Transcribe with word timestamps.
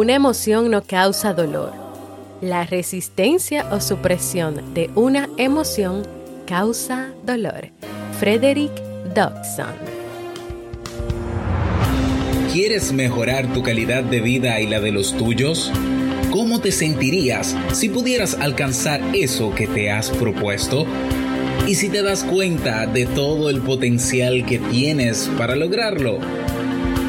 Una 0.00 0.14
emoción 0.14 0.70
no 0.70 0.82
causa 0.82 1.34
dolor. 1.34 1.74
La 2.40 2.64
resistencia 2.64 3.66
o 3.70 3.82
supresión 3.82 4.72
de 4.72 4.88
una 4.94 5.28
emoción 5.36 6.04
causa 6.46 7.12
dolor. 7.26 7.68
Frederick 8.18 8.72
Dodson. 9.14 9.74
¿Quieres 12.50 12.94
mejorar 12.94 13.52
tu 13.52 13.62
calidad 13.62 14.02
de 14.02 14.22
vida 14.22 14.58
y 14.60 14.68
la 14.68 14.80
de 14.80 14.90
los 14.90 15.14
tuyos? 15.18 15.70
¿Cómo 16.30 16.62
te 16.62 16.72
sentirías 16.72 17.54
si 17.74 17.90
pudieras 17.90 18.38
alcanzar 18.40 19.02
eso 19.14 19.54
que 19.54 19.66
te 19.66 19.90
has 19.90 20.08
propuesto? 20.08 20.86
¿Y 21.66 21.74
si 21.74 21.90
te 21.90 22.02
das 22.02 22.24
cuenta 22.24 22.86
de 22.86 23.04
todo 23.04 23.50
el 23.50 23.60
potencial 23.60 24.46
que 24.46 24.60
tienes 24.60 25.30
para 25.36 25.56
lograrlo? 25.56 26.20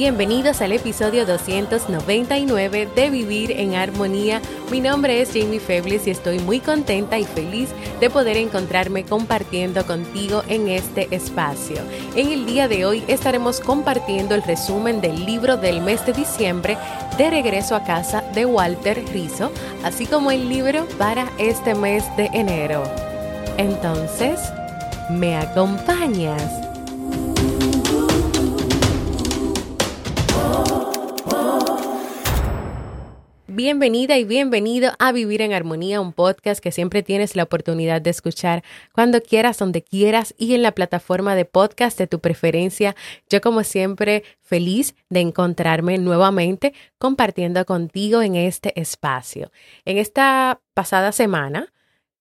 Bienvenidos 0.00 0.62
al 0.62 0.72
episodio 0.72 1.26
299 1.26 2.88
de 2.96 3.10
Vivir 3.10 3.52
en 3.52 3.74
Armonía. 3.74 4.40
Mi 4.70 4.80
nombre 4.80 5.20
es 5.20 5.28
Jamie 5.34 5.60
Febles 5.60 6.06
y 6.06 6.10
estoy 6.10 6.38
muy 6.38 6.58
contenta 6.58 7.18
y 7.18 7.24
feliz 7.24 7.68
de 8.00 8.08
poder 8.08 8.38
encontrarme 8.38 9.04
compartiendo 9.04 9.84
contigo 9.84 10.42
en 10.48 10.68
este 10.68 11.14
espacio. 11.14 11.76
En 12.16 12.32
el 12.32 12.46
día 12.46 12.66
de 12.66 12.86
hoy 12.86 13.04
estaremos 13.08 13.60
compartiendo 13.60 14.34
el 14.34 14.42
resumen 14.42 15.02
del 15.02 15.26
libro 15.26 15.58
del 15.58 15.82
mes 15.82 16.06
de 16.06 16.14
diciembre 16.14 16.78
de 17.18 17.28
Regreso 17.28 17.76
a 17.76 17.84
casa 17.84 18.24
de 18.32 18.46
Walter 18.46 19.04
Rizzo, 19.12 19.52
así 19.84 20.06
como 20.06 20.30
el 20.30 20.48
libro 20.48 20.86
para 20.96 21.30
este 21.36 21.74
mes 21.74 22.04
de 22.16 22.30
enero. 22.32 22.84
Entonces, 23.58 24.40
¿me 25.10 25.36
acompañas? 25.36 26.69
Bienvenida 33.52 34.16
y 34.16 34.22
bienvenido 34.22 34.92
a 35.00 35.10
Vivir 35.10 35.42
en 35.42 35.52
Armonía, 35.52 36.00
un 36.00 36.12
podcast 36.12 36.62
que 36.62 36.70
siempre 36.70 37.02
tienes 37.02 37.34
la 37.34 37.42
oportunidad 37.42 38.00
de 38.00 38.10
escuchar 38.10 38.62
cuando 38.92 39.20
quieras, 39.20 39.58
donde 39.58 39.82
quieras 39.82 40.36
y 40.38 40.54
en 40.54 40.62
la 40.62 40.70
plataforma 40.70 41.34
de 41.34 41.46
podcast 41.46 41.98
de 41.98 42.06
tu 42.06 42.20
preferencia. 42.20 42.94
Yo 43.28 43.40
como 43.40 43.64
siempre 43.64 44.22
feliz 44.40 44.94
de 45.08 45.18
encontrarme 45.18 45.98
nuevamente 45.98 46.74
compartiendo 46.98 47.66
contigo 47.66 48.22
en 48.22 48.36
este 48.36 48.80
espacio. 48.80 49.50
En 49.84 49.98
esta 49.98 50.60
pasada 50.72 51.10
semana 51.10 51.72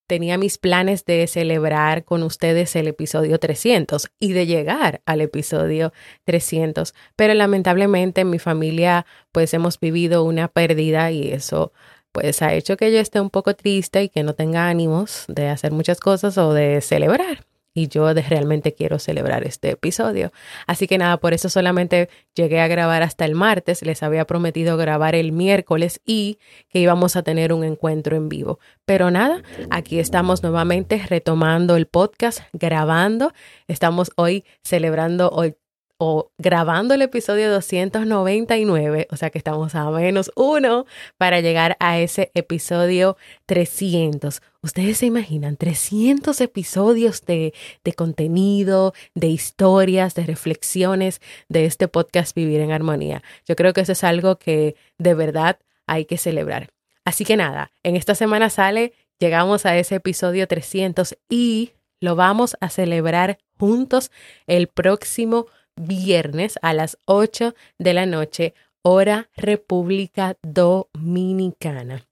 tenía 0.09 0.39
mis 0.39 0.57
planes 0.57 1.05
de 1.05 1.27
celebrar 1.27 2.03
con 2.03 2.23
ustedes 2.23 2.75
el 2.75 2.87
episodio 2.87 3.37
300 3.37 4.09
y 4.19 4.33
de 4.33 4.47
llegar 4.47 5.01
al 5.05 5.21
episodio 5.21 5.93
300, 6.25 6.95
pero 7.15 7.35
lamentablemente 7.35 8.21
en 8.21 8.31
mi 8.31 8.39
familia 8.39 9.05
pues 9.31 9.53
hemos 9.53 9.79
vivido 9.79 10.23
una 10.23 10.47
pérdida 10.47 11.11
y 11.11 11.31
eso 11.31 11.73
pues 12.11 12.41
ha 12.41 12.55
hecho 12.55 12.75
que 12.75 12.91
yo 12.91 12.99
esté 12.99 13.21
un 13.21 13.29
poco 13.29 13.53
triste 13.55 14.01
y 14.01 14.09
que 14.09 14.23
no 14.23 14.33
tenga 14.33 14.67
ánimos 14.67 15.25
de 15.27 15.47
hacer 15.47 15.71
muchas 15.71 15.99
cosas 15.99 16.39
o 16.39 16.53
de 16.53 16.81
celebrar 16.81 17.45
y 17.73 17.87
yo 17.87 18.13
realmente 18.13 18.73
quiero 18.73 18.99
celebrar 18.99 19.45
este 19.45 19.71
episodio. 19.71 20.31
Así 20.67 20.87
que 20.87 20.97
nada, 20.97 21.17
por 21.17 21.33
eso 21.33 21.49
solamente 21.49 22.09
llegué 22.35 22.59
a 22.59 22.67
grabar 22.67 23.03
hasta 23.03 23.25
el 23.25 23.35
martes. 23.35 23.81
Les 23.81 24.03
había 24.03 24.25
prometido 24.25 24.77
grabar 24.77 25.15
el 25.15 25.31
miércoles 25.31 26.01
y 26.05 26.39
que 26.69 26.79
íbamos 26.79 27.15
a 27.15 27.23
tener 27.23 27.53
un 27.53 27.63
encuentro 27.63 28.15
en 28.15 28.29
vivo. 28.29 28.59
Pero 28.85 29.11
nada, 29.11 29.43
aquí 29.69 29.99
estamos 29.99 30.43
nuevamente 30.43 31.01
retomando 31.07 31.75
el 31.75 31.85
podcast, 31.85 32.41
grabando. 32.53 33.33
Estamos 33.67 34.11
hoy 34.15 34.45
celebrando 34.63 35.29
hoy 35.29 35.55
o 36.01 36.31
grabando 36.37 36.93
el 36.93 37.01
episodio 37.01 37.51
299, 37.51 39.09
o 39.11 39.17
sea 39.17 39.29
que 39.31 39.37
estamos 39.37 39.75
a 39.75 39.91
menos 39.91 40.31
uno 40.33 40.85
para 41.17 41.41
llegar 41.41 41.75
a 41.81 41.99
ese 41.99 42.31
episodio 42.35 43.17
300. 43.47 44.41
Ustedes 44.61 44.99
se 44.99 45.07
imaginan 45.07 45.57
300 45.57 46.39
episodios 46.39 47.25
de, 47.25 47.53
de 47.83 47.93
contenido, 47.93 48.93
de 49.13 49.27
historias, 49.27 50.15
de 50.15 50.25
reflexiones 50.25 51.19
de 51.49 51.65
este 51.65 51.89
podcast 51.89 52.33
Vivir 52.33 52.61
en 52.61 52.71
Armonía. 52.71 53.21
Yo 53.45 53.57
creo 53.57 53.73
que 53.73 53.81
eso 53.81 53.91
es 53.91 54.05
algo 54.05 54.37
que 54.39 54.77
de 54.97 55.13
verdad 55.13 55.59
hay 55.85 56.05
que 56.05 56.17
celebrar. 56.17 56.69
Así 57.03 57.25
que 57.25 57.35
nada, 57.35 57.73
en 57.83 57.97
esta 57.97 58.15
semana 58.15 58.49
sale, 58.49 58.93
llegamos 59.19 59.65
a 59.65 59.77
ese 59.77 59.95
episodio 59.95 60.47
300 60.47 61.17
y 61.27 61.73
lo 61.99 62.15
vamos 62.15 62.55
a 62.61 62.69
celebrar 62.69 63.37
juntos 63.57 64.11
el 64.47 64.67
próximo 64.67 65.47
viernes 65.79 66.59
a 66.61 66.73
las 66.73 66.97
8 67.05 67.55
de 67.79 67.93
la 67.93 68.05
noche, 68.05 68.53
hora 68.81 69.29
República 69.35 70.37
Dominicana. 70.43 72.05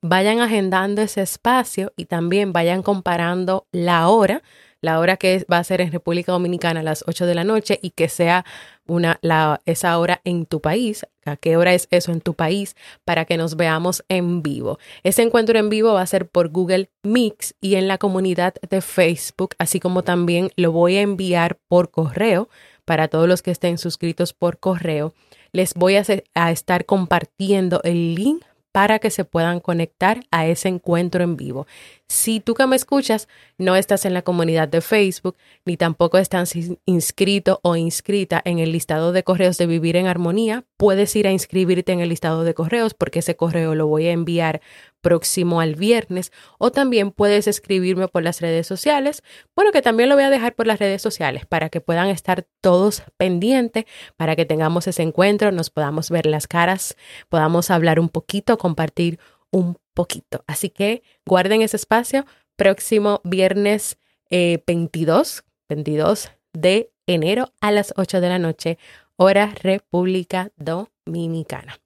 Vayan 0.00 0.40
agendando 0.40 1.02
ese 1.02 1.22
espacio 1.22 1.92
y 1.96 2.04
también 2.04 2.52
vayan 2.52 2.82
comparando 2.82 3.66
la 3.72 4.08
hora, 4.08 4.42
la 4.80 5.00
hora 5.00 5.16
que 5.16 5.44
va 5.50 5.58
a 5.58 5.64
ser 5.64 5.80
en 5.80 5.90
República 5.90 6.30
Dominicana 6.30 6.80
a 6.80 6.84
las 6.84 7.02
8 7.08 7.26
de 7.26 7.34
la 7.34 7.42
noche 7.42 7.80
y 7.82 7.90
que 7.90 8.08
sea 8.08 8.44
una, 8.86 9.18
la, 9.22 9.60
esa 9.66 9.98
hora 9.98 10.20
en 10.22 10.46
tu 10.46 10.60
país, 10.60 11.04
a 11.24 11.36
qué 11.36 11.56
hora 11.56 11.74
es 11.74 11.88
eso 11.90 12.12
en 12.12 12.20
tu 12.20 12.34
país, 12.34 12.76
para 13.04 13.24
que 13.24 13.36
nos 13.36 13.56
veamos 13.56 14.04
en 14.08 14.40
vivo. 14.40 14.78
Ese 15.02 15.22
encuentro 15.22 15.58
en 15.58 15.68
vivo 15.68 15.94
va 15.94 16.02
a 16.02 16.06
ser 16.06 16.28
por 16.28 16.48
Google 16.50 16.90
Mix 17.02 17.54
y 17.60 17.74
en 17.74 17.88
la 17.88 17.98
comunidad 17.98 18.54
de 18.70 18.80
Facebook, 18.80 19.56
así 19.58 19.80
como 19.80 20.04
también 20.04 20.50
lo 20.54 20.70
voy 20.70 20.96
a 20.96 21.02
enviar 21.02 21.58
por 21.66 21.90
correo 21.90 22.48
para 22.88 23.08
todos 23.08 23.28
los 23.28 23.42
que 23.42 23.50
estén 23.50 23.76
suscritos 23.76 24.32
por 24.32 24.58
correo. 24.58 25.12
Les 25.52 25.74
voy 25.74 25.96
a, 25.96 26.50
estar 26.50 26.86
compartiendo 26.86 27.82
el 27.84 28.14
link 28.14 28.42
para 28.72 28.98
que 28.98 29.10
se 29.10 29.26
puedan 29.26 29.60
conectar 29.60 30.24
a 30.30 30.46
ese 30.46 30.68
encuentro 30.70 31.22
en 31.22 31.36
vivo. 31.36 31.66
Si 32.10 32.40
tú 32.40 32.54
que 32.54 32.66
me 32.66 32.74
escuchas 32.74 33.28
no 33.58 33.76
estás 33.76 34.06
en 34.06 34.14
la 34.14 34.22
comunidad 34.22 34.66
de 34.66 34.80
Facebook, 34.80 35.36
ni 35.66 35.76
tampoco 35.76 36.16
estás 36.16 36.54
inscrito 36.86 37.60
o 37.62 37.76
inscrita 37.76 38.40
en 38.46 38.58
el 38.58 38.72
listado 38.72 39.12
de 39.12 39.24
correos 39.24 39.58
de 39.58 39.66
Vivir 39.66 39.94
en 39.96 40.06
Armonía, 40.06 40.64
puedes 40.78 41.14
ir 41.16 41.26
a 41.26 41.32
inscribirte 41.32 41.92
en 41.92 42.00
el 42.00 42.08
listado 42.08 42.44
de 42.44 42.54
correos 42.54 42.94
porque 42.94 43.18
ese 43.18 43.36
correo 43.36 43.74
lo 43.74 43.86
voy 43.86 44.06
a 44.06 44.12
enviar 44.12 44.62
próximo 45.02 45.60
al 45.60 45.74
viernes 45.74 46.32
o 46.58 46.72
también 46.72 47.10
puedes 47.10 47.46
escribirme 47.46 48.08
por 48.08 48.22
las 48.22 48.40
redes 48.40 48.66
sociales. 48.66 49.22
Bueno, 49.54 49.70
que 49.70 49.82
también 49.82 50.08
lo 50.08 50.14
voy 50.14 50.24
a 50.24 50.30
dejar 50.30 50.54
por 50.54 50.66
las 50.66 50.78
redes 50.78 51.02
sociales 51.02 51.44
para 51.44 51.68
que 51.68 51.82
puedan 51.82 52.08
estar 52.08 52.46
todos 52.62 53.02
pendientes, 53.18 53.84
para 54.16 54.34
que 54.34 54.46
tengamos 54.46 54.86
ese 54.86 55.02
encuentro, 55.02 55.52
nos 55.52 55.68
podamos 55.68 56.08
ver 56.08 56.24
las 56.24 56.46
caras, 56.46 56.96
podamos 57.28 57.70
hablar 57.70 58.00
un 58.00 58.08
poquito, 58.08 58.56
compartir 58.56 59.18
un 59.50 59.76
poquito. 59.98 60.44
Así 60.46 60.70
que 60.70 61.02
guarden 61.26 61.62
ese 61.62 61.76
espacio 61.76 62.24
próximo 62.54 63.20
viernes 63.24 63.98
22, 64.30 65.40
eh, 65.40 65.42
22 65.68 66.30
de 66.52 66.92
enero 67.08 67.52
a 67.60 67.72
las 67.72 67.92
8 67.96 68.20
de 68.20 68.28
la 68.28 68.38
noche, 68.38 68.78
hora 69.16 69.52
República 69.60 70.52
Dominicana. 70.56 71.80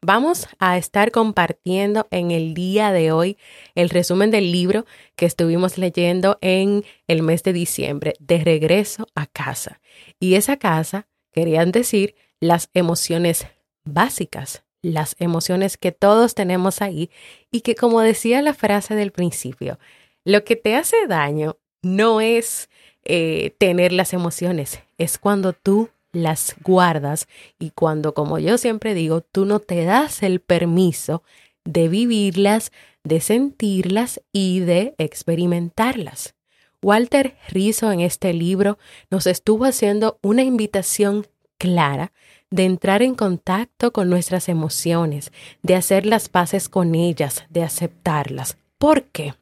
Vamos 0.00 0.48
a 0.58 0.78
estar 0.78 1.10
compartiendo 1.10 2.08
en 2.10 2.30
el 2.30 2.54
día 2.54 2.92
de 2.92 3.12
hoy 3.12 3.36
el 3.74 3.90
resumen 3.90 4.30
del 4.30 4.50
libro 4.50 4.86
que 5.14 5.26
estuvimos 5.26 5.76
leyendo 5.76 6.38
en 6.40 6.82
el 7.08 7.22
mes 7.22 7.42
de 7.42 7.52
diciembre, 7.52 8.14
de 8.20 8.38
regreso 8.38 9.06
a 9.14 9.26
casa. 9.26 9.82
Y 10.18 10.36
esa 10.36 10.56
casa 10.56 11.08
querían 11.30 11.72
decir 11.72 12.14
las 12.40 12.70
emociones 12.72 13.46
básicas, 13.84 14.64
las 14.82 15.16
emociones 15.18 15.76
que 15.76 15.92
todos 15.92 16.34
tenemos 16.34 16.82
ahí 16.82 17.10
y 17.50 17.60
que 17.62 17.74
como 17.74 18.00
decía 18.00 18.42
la 18.42 18.52
frase 18.52 18.94
del 18.94 19.12
principio, 19.12 19.78
lo 20.24 20.44
que 20.44 20.56
te 20.56 20.76
hace 20.76 21.06
daño 21.08 21.56
no 21.82 22.20
es 22.20 22.68
eh, 23.04 23.54
tener 23.58 23.92
las 23.92 24.12
emociones, 24.12 24.80
es 24.98 25.18
cuando 25.18 25.52
tú 25.52 25.88
las 26.12 26.54
guardas 26.62 27.26
y 27.58 27.70
cuando, 27.70 28.12
como 28.12 28.38
yo 28.38 28.58
siempre 28.58 28.94
digo, 28.94 29.22
tú 29.22 29.46
no 29.46 29.60
te 29.60 29.84
das 29.84 30.22
el 30.22 30.40
permiso 30.40 31.22
de 31.64 31.88
vivirlas, 31.88 32.70
de 33.02 33.20
sentirlas 33.20 34.20
y 34.32 34.60
de 34.60 34.94
experimentarlas. 34.98 36.34
Walter 36.82 37.36
Rizzo 37.48 37.92
en 37.92 38.00
este 38.00 38.32
libro 38.32 38.78
nos 39.10 39.26
estuvo 39.26 39.64
haciendo 39.64 40.18
una 40.22 40.42
invitación 40.42 41.26
clara 41.56 42.12
de 42.52 42.64
entrar 42.64 43.02
en 43.02 43.14
contacto 43.14 43.92
con 43.92 44.08
nuestras 44.08 44.48
emociones, 44.48 45.32
de 45.62 45.74
hacer 45.74 46.06
las 46.06 46.28
paces 46.28 46.68
con 46.68 46.94
ellas, 46.94 47.44
de 47.50 47.64
aceptarlas. 47.64 48.56
¿Por 48.78 49.04
qué? 49.04 49.34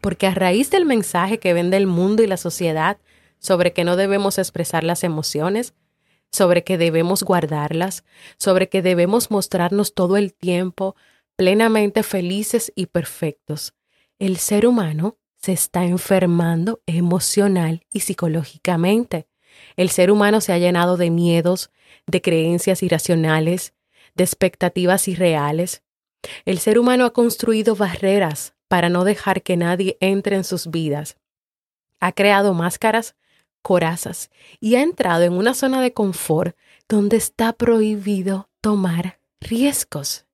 Porque 0.00 0.26
a 0.26 0.34
raíz 0.34 0.70
del 0.70 0.86
mensaje 0.86 1.38
que 1.38 1.52
vende 1.52 1.76
el 1.76 1.86
mundo 1.86 2.22
y 2.22 2.26
la 2.26 2.36
sociedad 2.36 2.98
sobre 3.38 3.72
que 3.72 3.84
no 3.84 3.94
debemos 3.94 4.38
expresar 4.38 4.82
las 4.82 5.04
emociones, 5.04 5.74
sobre 6.32 6.64
que 6.64 6.78
debemos 6.78 7.22
guardarlas, 7.22 8.04
sobre 8.38 8.68
que 8.68 8.82
debemos 8.82 9.30
mostrarnos 9.30 9.94
todo 9.94 10.16
el 10.16 10.32
tiempo 10.32 10.96
plenamente 11.36 12.02
felices 12.02 12.72
y 12.74 12.86
perfectos, 12.86 13.74
el 14.18 14.36
ser 14.36 14.66
humano 14.66 15.16
se 15.36 15.52
está 15.52 15.84
enfermando 15.84 16.82
emocional 16.84 17.86
y 17.90 18.00
psicológicamente. 18.00 19.26
El 19.76 19.90
ser 19.90 20.10
humano 20.10 20.40
se 20.40 20.52
ha 20.52 20.58
llenado 20.58 20.96
de 20.96 21.10
miedos, 21.10 21.70
de 22.06 22.20
creencias 22.22 22.82
irracionales, 22.82 23.74
de 24.14 24.24
expectativas 24.24 25.08
irreales. 25.08 25.82
El 26.44 26.58
ser 26.58 26.78
humano 26.78 27.04
ha 27.04 27.12
construido 27.12 27.76
barreras 27.76 28.54
para 28.68 28.88
no 28.88 29.04
dejar 29.04 29.42
que 29.42 29.56
nadie 29.56 29.96
entre 30.00 30.36
en 30.36 30.44
sus 30.44 30.70
vidas. 30.70 31.16
Ha 31.98 32.12
creado 32.12 32.54
máscaras 32.54 33.16
corazas 33.62 34.30
y 34.58 34.76
ha 34.76 34.82
entrado 34.82 35.22
en 35.22 35.32
una 35.34 35.54
zona 35.54 35.82
de 35.82 35.92
confort 35.92 36.56
donde 36.88 37.16
está 37.16 37.52
prohibido 37.52 38.48
tomar 38.60 39.20
riesgos. 39.40 40.26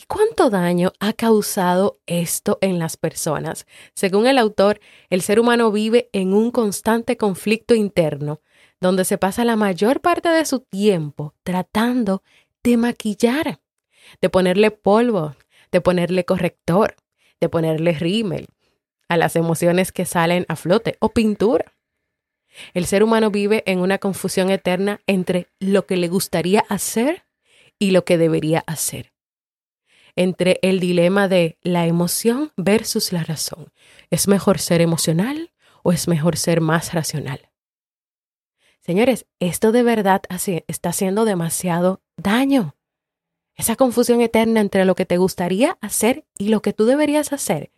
¿Y 0.00 0.04
cuánto 0.04 0.48
daño 0.48 0.94
ha 0.98 1.12
causado 1.12 2.00
esto 2.06 2.56
en 2.62 2.78
las 2.78 2.96
personas? 2.96 3.66
Según 3.94 4.26
el 4.26 4.38
autor, 4.38 4.80
el 5.10 5.20
ser 5.20 5.38
humano 5.38 5.70
vive 5.70 6.08
en 6.14 6.32
un 6.32 6.52
constante 6.52 7.18
conflicto 7.18 7.74
interno, 7.74 8.40
donde 8.80 9.04
se 9.04 9.18
pasa 9.18 9.44
la 9.44 9.56
mayor 9.56 10.00
parte 10.00 10.30
de 10.30 10.46
su 10.46 10.60
tiempo 10.60 11.34
tratando 11.42 12.22
de 12.62 12.78
maquillar, 12.78 13.60
de 14.22 14.30
ponerle 14.30 14.70
polvo, 14.70 15.36
de 15.70 15.82
ponerle 15.82 16.24
corrector, 16.24 16.96
de 17.38 17.50
ponerle 17.50 17.92
rímel 17.92 18.46
a 19.06 19.18
las 19.18 19.36
emociones 19.36 19.92
que 19.92 20.06
salen 20.06 20.46
a 20.48 20.56
flote 20.56 20.96
o 21.00 21.10
pintura. 21.10 21.74
El 22.72 22.86
ser 22.86 23.02
humano 23.02 23.30
vive 23.30 23.62
en 23.66 23.80
una 23.80 23.98
confusión 23.98 24.48
eterna 24.48 25.02
entre 25.06 25.48
lo 25.58 25.84
que 25.84 25.98
le 25.98 26.08
gustaría 26.08 26.60
hacer 26.70 27.26
y 27.78 27.90
lo 27.90 28.06
que 28.06 28.16
debería 28.16 28.64
hacer 28.66 29.12
entre 30.16 30.58
el 30.62 30.80
dilema 30.80 31.28
de 31.28 31.58
la 31.62 31.86
emoción 31.86 32.52
versus 32.56 33.12
la 33.12 33.24
razón. 33.24 33.72
¿Es 34.10 34.28
mejor 34.28 34.58
ser 34.58 34.80
emocional 34.80 35.52
o 35.82 35.92
es 35.92 36.08
mejor 36.08 36.36
ser 36.36 36.60
más 36.60 36.92
racional? 36.92 37.50
Señores, 38.80 39.26
esto 39.38 39.72
de 39.72 39.82
verdad 39.82 40.22
está 40.66 40.88
haciendo 40.88 41.24
demasiado 41.24 42.02
daño. 42.16 42.76
Esa 43.54 43.76
confusión 43.76 44.20
eterna 44.20 44.60
entre 44.60 44.84
lo 44.84 44.94
que 44.94 45.06
te 45.06 45.18
gustaría 45.18 45.76
hacer 45.80 46.24
y 46.38 46.48
lo 46.48 46.62
que 46.62 46.72
tú 46.72 46.86
deberías 46.86 47.32
hacer. 47.32 47.70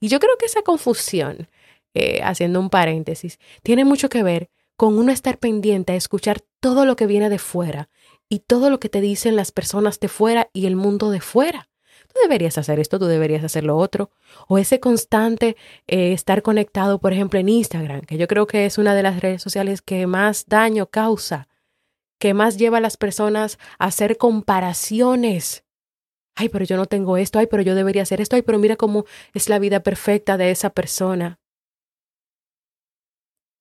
Y 0.00 0.08
yo 0.08 0.20
creo 0.20 0.36
que 0.38 0.46
esa 0.46 0.62
confusión, 0.62 1.48
eh, 1.92 2.20
haciendo 2.22 2.60
un 2.60 2.70
paréntesis, 2.70 3.38
tiene 3.62 3.84
mucho 3.84 4.08
que 4.08 4.22
ver 4.22 4.50
con 4.76 4.96
uno 4.96 5.12
estar 5.12 5.38
pendiente 5.38 5.92
a 5.92 5.96
escuchar 5.96 6.40
todo 6.60 6.84
lo 6.84 6.96
que 6.96 7.06
viene 7.06 7.30
de 7.30 7.38
fuera 7.38 7.88
y 8.28 8.40
todo 8.40 8.70
lo 8.70 8.80
que 8.80 8.88
te 8.88 9.00
dicen 9.00 9.36
las 9.36 9.52
personas 9.52 10.00
de 10.00 10.08
fuera 10.08 10.50
y 10.52 10.66
el 10.66 10.76
mundo 10.76 11.10
de 11.10 11.20
fuera 11.20 11.68
tú 12.14 12.20
deberías 12.22 12.56
hacer 12.56 12.78
esto, 12.78 12.98
tú 12.98 13.06
deberías 13.06 13.44
hacer 13.44 13.64
lo 13.64 13.76
otro. 13.76 14.10
O 14.48 14.58
ese 14.58 14.80
constante 14.80 15.56
eh, 15.86 16.12
estar 16.12 16.42
conectado, 16.42 16.98
por 17.00 17.12
ejemplo, 17.12 17.38
en 17.38 17.48
Instagram, 17.48 18.02
que 18.02 18.16
yo 18.16 18.28
creo 18.28 18.46
que 18.46 18.66
es 18.66 18.78
una 18.78 18.94
de 18.94 19.02
las 19.02 19.20
redes 19.20 19.42
sociales 19.42 19.82
que 19.82 20.06
más 20.06 20.46
daño 20.46 20.86
causa, 20.86 21.48
que 22.18 22.32
más 22.34 22.56
lleva 22.56 22.78
a 22.78 22.80
las 22.80 22.96
personas 22.96 23.58
a 23.78 23.86
hacer 23.86 24.16
comparaciones. 24.16 25.64
Ay, 26.36 26.48
pero 26.48 26.64
yo 26.64 26.76
no 26.76 26.86
tengo 26.86 27.16
esto, 27.16 27.38
ay, 27.38 27.46
pero 27.46 27.62
yo 27.62 27.74
debería 27.74 28.02
hacer 28.02 28.20
esto, 28.20 28.36
ay, 28.36 28.42
pero 28.42 28.58
mira 28.58 28.76
cómo 28.76 29.04
es 29.34 29.48
la 29.48 29.58
vida 29.58 29.80
perfecta 29.80 30.36
de 30.36 30.50
esa 30.50 30.70
persona. 30.70 31.38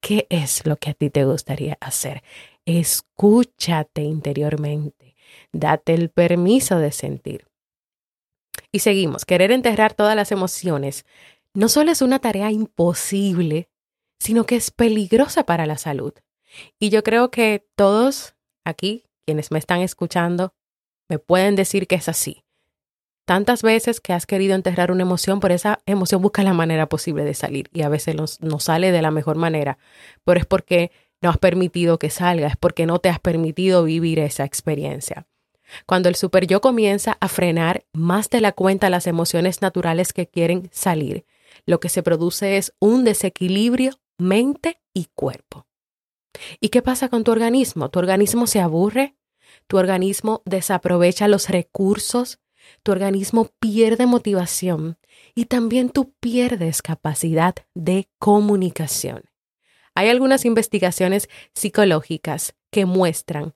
¿Qué 0.02 0.28
es 0.30 0.66
lo 0.66 0.76
que 0.76 0.90
a 0.90 0.94
ti 0.94 1.10
te 1.10 1.24
gustaría 1.24 1.78
hacer? 1.80 2.24
Escúchate 2.66 4.02
interiormente. 4.02 5.16
Date 5.54 5.94
el 5.94 6.10
permiso 6.10 6.78
de 6.78 6.92
sentir. 6.92 7.53
Y 8.72 8.80
seguimos, 8.80 9.26
querer 9.26 9.52
enterrar 9.52 9.94
todas 9.94 10.16
las 10.16 10.32
emociones 10.32 11.06
no 11.54 11.70
solo 11.70 11.92
es 11.92 12.02
una 12.02 12.20
tarea 12.20 12.52
imposible, 12.52 13.70
sino 14.20 14.46
que 14.46 14.56
es 14.56 14.72
peligrosa 14.72 15.46
para 15.46 15.66
la 15.66 15.78
salud. 15.78 16.14
Y 16.80 16.90
yo 16.90 17.04
creo 17.04 17.32
que 17.32 17.68
todos 17.76 18.36
aquí, 18.66 19.06
quienes 19.26 19.52
me 19.52 19.60
están 19.60 19.82
escuchando, 19.82 20.54
me 21.10 21.20
pueden 21.20 21.56
decir 21.56 21.88
que 21.88 21.96
es 21.96 22.10
así. 22.10 22.44
Tantas 23.26 23.62
veces 23.62 24.02
que 24.02 24.14
has 24.14 24.26
querido 24.26 24.56
enterrar 24.56 24.92
una 24.92 25.04
emoción, 25.04 25.40
por 25.40 25.52
esa 25.52 25.80
emoción 25.86 26.22
busca 26.22 26.44
la 26.44 26.54
manera 26.54 26.90
posible 26.90 27.24
de 27.24 27.34
salir 27.34 27.70
y 27.72 27.84
a 27.84 27.90
veces 27.90 28.16
no, 28.16 28.60
sale 28.60 28.92
de 28.92 29.02
la 29.02 29.12
mejor 29.12 29.38
manera, 29.38 29.78
pero 30.26 30.40
es 30.40 30.46
porque 30.46 30.92
no 31.22 31.30
has 31.30 31.38
permitido 31.38 32.00
que 32.00 32.10
salga, 32.10 32.48
es 32.48 32.58
porque 32.58 32.86
no 32.86 33.00
te 33.00 33.08
has 33.08 33.20
permitido 33.20 33.86
vivir 33.86 34.20
esa 34.20 34.44
experiencia. 34.44 35.26
Cuando 35.86 36.10
el 36.10 36.16
super 36.16 36.48
yo 36.48 36.62
comienza 36.62 37.18
a 37.20 37.28
frenar 37.28 37.86
más 37.94 38.30
de 38.30 38.42
la 38.42 38.52
cuenta 38.52 38.90
las 38.90 39.08
emociones 39.08 39.62
naturales 39.62 40.14
que 40.14 40.28
quieren 40.28 40.70
salir, 40.72 41.26
lo 41.66 41.80
que 41.80 41.90
se 41.90 42.04
produce 42.04 42.58
es 42.58 42.74
un 42.80 43.04
desequilibrio 43.04 44.00
mente 44.18 44.80
y 44.94 45.08
cuerpo. 45.14 45.68
¿Y 46.60 46.70
qué 46.70 46.82
pasa 46.82 47.10
con 47.10 47.24
tu 47.24 47.32
organismo? 47.32 47.90
Tu 47.90 48.00
organismo 48.00 48.48
se 48.48 48.60
aburre, 48.60 49.16
tu 49.68 49.78
organismo 49.78 50.42
desaprovecha 50.46 51.28
los 51.28 51.50
recursos, 51.50 52.40
tu 52.82 52.92
organismo 52.92 53.50
pierde 53.60 54.06
motivación 54.06 54.98
y 55.36 55.46
también 55.46 55.90
tú 55.90 56.14
pierdes 56.20 56.82
capacidad 56.82 57.56
de 57.74 58.10
comunicación. 58.20 59.24
Hay 59.96 60.10
algunas 60.10 60.46
investigaciones 60.46 61.30
psicológicas 61.54 62.56
que 62.72 62.86
muestran 62.86 63.54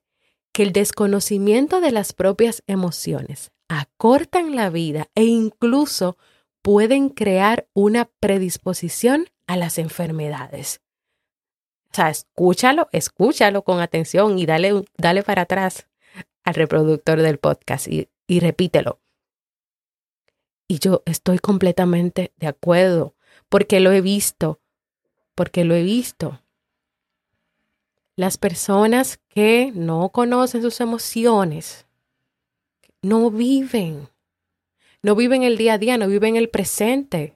que 0.57 0.63
el 0.63 0.73
desconocimiento 0.73 1.81
de 1.81 1.91
las 1.91 2.13
propias 2.13 2.63
emociones 2.65 3.51
acortan 3.67 4.55
la 4.55 4.71
vida 4.71 5.07
e 5.13 5.23
incluso 5.23 6.17
pueden 6.63 7.09
crear 7.09 7.67
una 7.75 8.05
predisposición 8.19 9.27
a 9.45 9.55
las 9.55 9.77
enfermedades. 9.77 10.81
O 11.91 11.95
sea, 11.95 12.09
escúchalo, 12.09 12.89
escúchalo 12.91 13.63
con 13.63 13.81
atención 13.81 14.39
y 14.39 14.47
dale, 14.47 14.83
dale 14.97 15.21
para 15.21 15.43
atrás 15.43 15.87
al 16.43 16.55
reproductor 16.55 17.21
del 17.21 17.37
podcast 17.37 17.87
y, 17.87 18.09
y 18.25 18.39
repítelo. 18.39 18.99
Y 20.67 20.79
yo 20.79 21.03
estoy 21.05 21.37
completamente 21.37 22.33
de 22.37 22.47
acuerdo, 22.47 23.13
porque 23.47 23.79
lo 23.79 23.91
he 23.91 24.01
visto, 24.01 24.59
porque 25.35 25.65
lo 25.65 25.75
he 25.75 25.83
visto. 25.83 26.41
Las 28.17 28.39
personas 28.39 29.19
que 29.29 29.71
no 29.75 30.09
conocen 30.09 30.63
sus 30.63 30.81
emociones 30.81 31.85
no 33.03 33.29
viven, 33.29 34.09
no 35.03 35.15
viven 35.15 35.43
el 35.43 35.55
día 35.55 35.73
a 35.73 35.77
día, 35.77 35.99
no 35.99 36.07
viven 36.07 36.35
el 36.35 36.49
presente. 36.49 37.35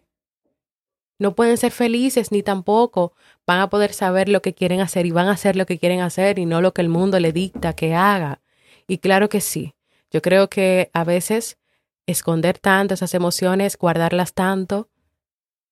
No 1.20 1.36
pueden 1.36 1.58
ser 1.58 1.72
felices 1.72 2.32
ni 2.32 2.42
tampoco 2.42 3.14
van 3.46 3.60
a 3.60 3.70
poder 3.70 3.94
saber 3.94 4.28
lo 4.28 4.42
que 4.42 4.56
quieren 4.56 4.82
hacer 4.82 5.06
y 5.06 5.12
van 5.12 5.28
a 5.28 5.34
hacer 5.34 5.56
lo 5.56 5.68
que 5.68 5.78
quieren 5.78 6.02
hacer 6.02 6.40
y 6.40 6.48
no 6.48 6.62
lo 6.62 6.74
que 6.74 6.82
el 6.82 6.90
mundo 6.90 7.20
le 7.20 7.32
dicta 7.32 7.74
que 7.74 7.94
haga. 7.94 8.42
Y 8.88 8.98
claro 8.98 9.30
que 9.30 9.40
sí, 9.40 9.76
yo 10.10 10.24
creo 10.24 10.50
que 10.50 10.90
a 10.94 11.04
veces 11.04 11.60
esconder 12.08 12.58
tanto 12.58 12.96
esas 12.96 13.14
emociones, 13.14 13.78
guardarlas 13.78 14.34
tanto, 14.34 14.90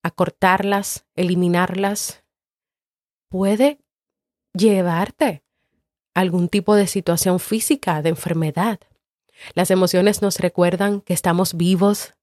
acortarlas, 0.03 1.07
eliminarlas, 1.15 2.23
puede 3.27 3.79
llevarte 4.53 5.43
algún 6.13 6.49
tipo 6.49 6.75
de 6.75 6.87
situación 6.87 7.39
física, 7.39 8.01
de 8.01 8.09
enfermedad. 8.09 8.79
Las 9.53 9.71
emociones 9.71 10.21
nos 10.21 10.39
recuerdan 10.39 11.01
que 11.01 11.13
estamos 11.13 11.55
vivos. 11.55 12.13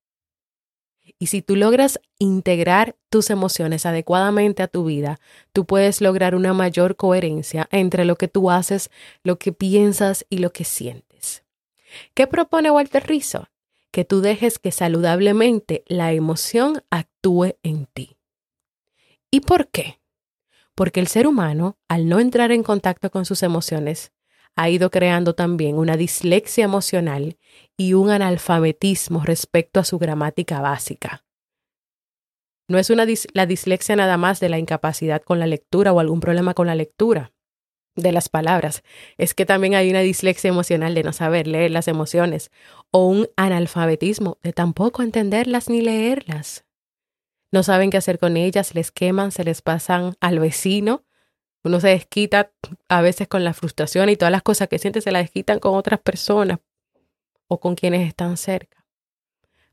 Y 1.18 1.28
si 1.28 1.40
tú 1.40 1.56
logras 1.56 2.00
integrar 2.18 2.96
tus 3.08 3.30
emociones 3.30 3.86
adecuadamente 3.86 4.62
a 4.62 4.68
tu 4.68 4.84
vida, 4.84 5.18
tú 5.52 5.64
puedes 5.64 6.00
lograr 6.00 6.34
una 6.34 6.52
mayor 6.52 6.96
coherencia 6.96 7.68
entre 7.70 8.04
lo 8.04 8.16
que 8.16 8.28
tú 8.28 8.50
haces, 8.50 8.90
lo 9.22 9.38
que 9.38 9.52
piensas 9.52 10.26
y 10.28 10.38
lo 10.38 10.52
que 10.52 10.64
sientes. 10.64 11.44
¿Qué 12.12 12.26
propone 12.26 12.70
Walter 12.70 13.06
Rizzo? 13.06 13.48
Que 13.92 14.04
tú 14.04 14.20
dejes 14.20 14.58
que 14.58 14.72
saludablemente 14.72 15.84
la 15.86 16.12
emoción 16.12 16.82
actúe 16.90 17.56
en 17.62 17.86
ti. 17.86 18.18
¿Y 19.30 19.40
por 19.40 19.68
qué? 19.68 20.00
Porque 20.76 21.00
el 21.00 21.08
ser 21.08 21.26
humano, 21.26 21.78
al 21.88 22.08
no 22.08 22.20
entrar 22.20 22.52
en 22.52 22.62
contacto 22.62 23.10
con 23.10 23.24
sus 23.24 23.42
emociones, 23.42 24.12
ha 24.54 24.70
ido 24.70 24.90
creando 24.90 25.34
también 25.34 25.76
una 25.76 25.96
dislexia 25.96 26.64
emocional 26.64 27.38
y 27.76 27.94
un 27.94 28.10
analfabetismo 28.10 29.24
respecto 29.24 29.80
a 29.80 29.84
su 29.84 29.98
gramática 29.98 30.60
básica. 30.60 31.24
No 32.68 32.78
es 32.78 32.90
una 32.90 33.06
la 33.32 33.46
dislexia 33.46 33.96
nada 33.96 34.18
más 34.18 34.38
de 34.38 34.50
la 34.50 34.58
incapacidad 34.58 35.22
con 35.22 35.38
la 35.38 35.46
lectura 35.46 35.92
o 35.92 36.00
algún 36.00 36.20
problema 36.20 36.52
con 36.52 36.66
la 36.66 36.74
lectura 36.74 37.32
de 37.94 38.12
las 38.12 38.28
palabras, 38.28 38.82
es 39.16 39.32
que 39.32 39.46
también 39.46 39.74
hay 39.74 39.88
una 39.88 40.00
dislexia 40.00 40.48
emocional 40.48 40.94
de 40.94 41.02
no 41.02 41.14
saber 41.14 41.46
leer 41.46 41.70
las 41.70 41.88
emociones 41.88 42.50
o 42.90 43.06
un 43.06 43.28
analfabetismo 43.36 44.38
de 44.42 44.52
tampoco 44.52 45.02
entenderlas 45.02 45.70
ni 45.70 45.80
leerlas. 45.80 46.65
No 47.56 47.62
saben 47.62 47.88
qué 47.88 47.96
hacer 47.96 48.18
con 48.18 48.36
ellas, 48.36 48.74
les 48.74 48.90
queman, 48.90 49.32
se 49.32 49.42
les 49.42 49.62
pasan 49.62 50.14
al 50.20 50.40
vecino. 50.40 51.06
Uno 51.64 51.80
se 51.80 51.88
desquita 51.88 52.52
a 52.86 53.00
veces 53.00 53.28
con 53.28 53.44
la 53.44 53.54
frustración 53.54 54.10
y 54.10 54.16
todas 54.16 54.30
las 54.30 54.42
cosas 54.42 54.68
que 54.68 54.78
siente 54.78 55.00
se 55.00 55.10
las 55.10 55.22
desquitan 55.22 55.58
con 55.58 55.74
otras 55.74 55.98
personas 56.00 56.58
o 57.48 57.58
con 57.58 57.74
quienes 57.74 58.06
están 58.06 58.36
cerca. 58.36 58.84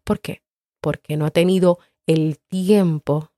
¿Por 0.06 0.22
qué? 0.22 0.44
Porque 0.80 1.18
no 1.18 1.25
ha 1.25 1.32
tenido 1.32 1.78
el 2.08 2.40
tiempo 2.48 3.34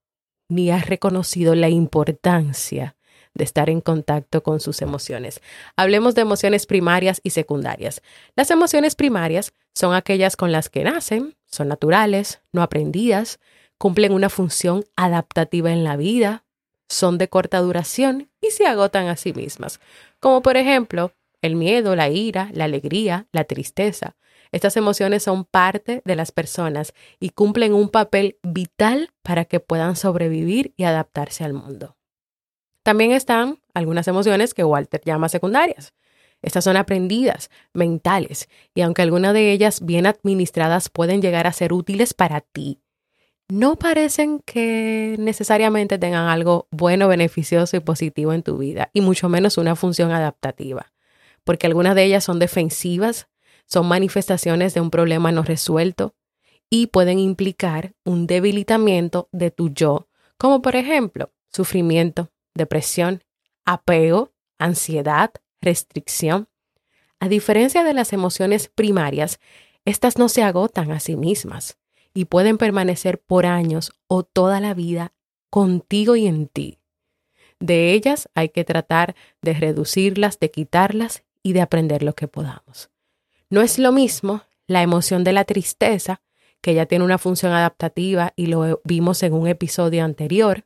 ni 0.48 0.70
ha 0.70 0.78
reconocido 0.78 1.56
la 1.56 1.70
importancia 1.70 2.98
de 3.34 3.46
estar 3.46 3.68
en 3.72 3.82
contacto 3.82 4.44
con 4.44 4.60
sus 4.60 4.84
emociones. 4.84 5.42
Hablemos 5.76 6.14
de 6.14 6.22
emociones 6.22 6.68
primarias 6.68 7.20
y 7.24 7.32
secundarias. 7.32 8.04
Las 8.36 8.52
emociones 8.52 8.94
primarias 8.94 9.54
son 9.74 9.96
aquellas 9.96 10.36
con 10.36 10.52
las 10.52 10.70
que 10.70 10.84
nacen, 10.84 11.36
son 11.46 11.68
naturales, 11.68 12.42
no 12.52 12.62
aprendidas, 12.62 13.40
cumplen 13.78 14.14
una 14.14 14.30
función 14.30 14.86
adaptativa 14.96 15.72
en 15.72 15.84
la 15.84 15.98
vida, 15.98 16.46
son 16.88 17.18
de 17.18 17.30
corta 17.30 17.60
duración 17.60 18.30
y 18.42 18.52
se 18.52 18.66
agotan 18.66 19.08
a 19.08 19.16
sí 19.16 19.34
mismas, 19.34 19.80
como 20.20 20.42
por 20.42 20.58
ejemplo 20.58 21.14
el 21.42 21.56
miedo, 21.56 21.96
la 21.96 22.10
ira, 22.10 22.50
la 22.54 22.66
alegría, 22.66 23.28
la 23.32 23.44
tristeza. 23.44 24.16
Estas 24.52 24.78
emociones 24.78 25.24
son 25.24 25.46
parte 25.46 26.02
de 26.06 26.16
las 26.16 26.32
personas 26.32 26.94
y 27.20 27.30
cumplen 27.30 27.74
un 27.74 27.90
papel 27.90 28.38
vital 28.42 29.12
para 29.22 29.46
que 29.46 29.60
puedan 29.60 29.96
sobrevivir 29.96 30.74
y 30.78 30.84
adaptarse 30.84 31.44
al 31.44 31.54
mundo. 31.54 31.98
También 32.84 33.12
están 33.12 33.60
algunas 33.74 34.08
emociones 34.08 34.54
que 34.54 34.64
Walter 34.64 35.02
llama 35.04 35.30
secundarias. 35.30 35.94
Estas 36.42 36.64
son 36.64 36.78
aprendidas, 36.78 37.50
mentales, 37.74 38.48
y 38.76 38.82
aunque 38.82 39.02
algunas 39.02 39.34
de 39.34 39.52
ellas 39.52 39.84
bien 39.84 40.06
administradas 40.06 40.90
pueden 40.90 41.22
llegar 41.22 41.48
a 41.48 41.54
ser 41.54 41.74
útiles 41.74 42.14
para 42.14 42.42
ti, 42.42 42.80
no 43.48 43.76
parecen 43.76 44.40
que 44.40 45.16
necesariamente 45.20 45.98
tengan 45.98 46.28
algo 46.28 46.68
bueno, 46.72 47.08
beneficioso 47.08 47.78
y 47.78 47.80
positivo 47.80 48.34
en 48.34 48.44
tu 48.44 48.58
vida, 48.58 48.90
y 48.94 49.02
mucho 49.02 49.30
menos 49.30 49.58
una 49.58 49.76
función 49.76 50.12
adaptativa, 50.12 50.94
porque 51.44 51.68
algunas 51.68 51.96
de 51.96 52.06
ellas 52.06 52.24
son 52.24 52.40
defensivas, 52.40 53.28
son 53.68 53.88
manifestaciones 53.88 54.74
de 54.74 54.82
un 54.82 54.90
problema 54.90 55.32
no 55.32 55.44
resuelto 55.44 56.16
y 56.70 56.88
pueden 56.88 57.20
implicar 57.20 57.94
un 58.04 58.28
debilitamiento 58.28 59.30
de 59.32 59.52
tu 59.52 59.70
yo, 59.70 60.08
como 60.38 60.62
por 60.62 60.76
ejemplo 60.76 61.32
sufrimiento, 61.52 62.32
depresión, 62.54 63.24
apego, 63.64 64.34
ansiedad, 64.58 65.32
restricción. 65.62 66.50
A 67.20 67.30
diferencia 67.30 67.84
de 67.84 67.94
las 67.94 68.12
emociones 68.12 68.68
primarias, 68.68 69.40
estas 69.86 70.18
no 70.18 70.30
se 70.30 70.44
agotan 70.44 70.92
a 70.92 71.00
sí 71.00 71.16
mismas 71.16 71.78
y 72.16 72.26
pueden 72.26 72.58
permanecer 72.58 73.22
por 73.22 73.46
años 73.46 73.92
o 74.08 74.24
toda 74.24 74.60
la 74.60 74.74
vida 74.74 75.14
contigo 75.52 76.16
y 76.16 76.26
en 76.26 76.48
ti. 76.48 76.80
De 77.60 77.92
ellas 77.92 78.30
hay 78.34 78.50
que 78.50 78.64
tratar 78.64 79.16
de 79.42 79.54
reducirlas, 79.54 80.40
de 80.40 80.50
quitarlas 80.50 81.24
y 81.44 81.54
de 81.54 81.62
aprender 81.62 82.02
lo 82.02 82.16
que 82.16 82.28
podamos. 82.28 82.90
No 83.50 83.62
es 83.62 83.78
lo 83.78 83.92
mismo 83.92 84.42
la 84.66 84.82
emoción 84.82 85.24
de 85.24 85.34
la 85.34 85.44
tristeza, 85.44 86.22
que 86.62 86.74
ya 86.74 86.86
tiene 86.88 87.06
una 87.06 87.18
función 87.18 87.52
adaptativa 87.52 88.34
y 88.36 88.48
lo 88.48 88.82
vimos 88.84 89.22
en 89.22 89.34
un 89.34 89.48
episodio 89.48 90.04
anterior, 90.04 90.66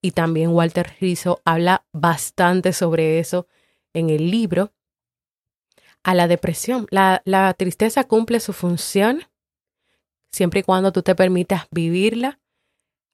y 0.00 0.12
también 0.12 0.50
Walter 0.50 0.94
Rizzo 1.00 1.42
habla 1.44 1.84
bastante 1.92 2.72
sobre 2.72 3.18
eso 3.18 3.48
en 3.92 4.10
el 4.10 4.30
libro, 4.30 4.72
a 6.04 6.14
la 6.14 6.28
depresión. 6.28 6.86
La, 6.90 7.22
la 7.24 7.52
tristeza 7.54 8.04
cumple 8.04 8.38
su 8.38 8.52
función 8.52 9.24
siempre 10.30 10.60
y 10.60 10.62
cuando 10.62 10.92
tú 10.92 11.02
te 11.02 11.14
permitas 11.14 11.66
vivirla, 11.70 12.40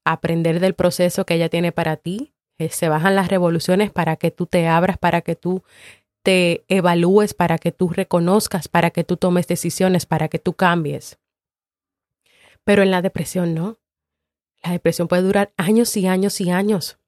aprender 0.05 0.61
del 0.61 0.75
proceso 0.75 1.25
que 1.25 1.35
ella 1.35 1.49
tiene 1.49 1.73
para 1.73 1.97
ti. 1.97 2.35
Eh, 2.59 2.69
se 2.69 2.89
bajan 2.89 3.17
las 3.17 3.29
revoluciones 3.29 3.91
para 3.91 4.17
que 4.17 4.31
tú 4.31 4.47
te 4.47 4.69
abras, 4.69 4.99
para 4.99 5.23
que 5.23 5.35
tú 5.35 5.65
te 6.23 6.65
evalúes, 6.69 7.35
para 7.35 7.59
que 7.59 7.73
tú 7.73 7.89
reconozcas, 7.89 8.69
para 8.69 8.91
que 8.91 9.05
tú 9.05 9.17
tomes 9.17 9.47
decisiones, 9.47 10.07
para 10.07 10.29
que 10.29 10.39
tú 10.39 10.55
cambies. 10.55 11.19
Pero 12.65 12.83
en 12.83 12.91
la 12.91 13.03
depresión 13.03 13.55
no. 13.55 13.79
La 14.63 14.71
depresión 14.71 15.09
puede 15.09 15.23
durar 15.23 15.53
años 15.57 15.97
y 15.97 16.07
años 16.07 16.41
y 16.41 16.51
años. 16.51 16.99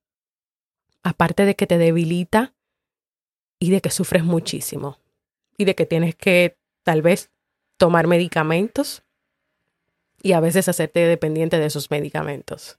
Aparte 1.03 1.45
de 1.45 1.55
que 1.57 1.67
te 1.67 1.79
debilita 1.79 2.55
y 3.59 3.71
de 3.71 3.81
que 3.81 3.91
sufres 3.91 4.25
muchísimo. 4.25 4.99
Y 5.57 5.65
de 5.65 5.75
que 5.75 5.87
tienes 5.87 6.15
que 6.15 6.59
tal 6.83 7.01
vez 7.01 7.31
tomar 7.79 8.07
medicamentos 8.07 9.06
y 10.26 10.33
a 10.33 10.40
veces 10.40 10.68
hacerte 10.68 11.00
dependiente 11.06 11.59
de 11.59 11.66
esos 11.66 11.88
medicamentos. 11.88 12.78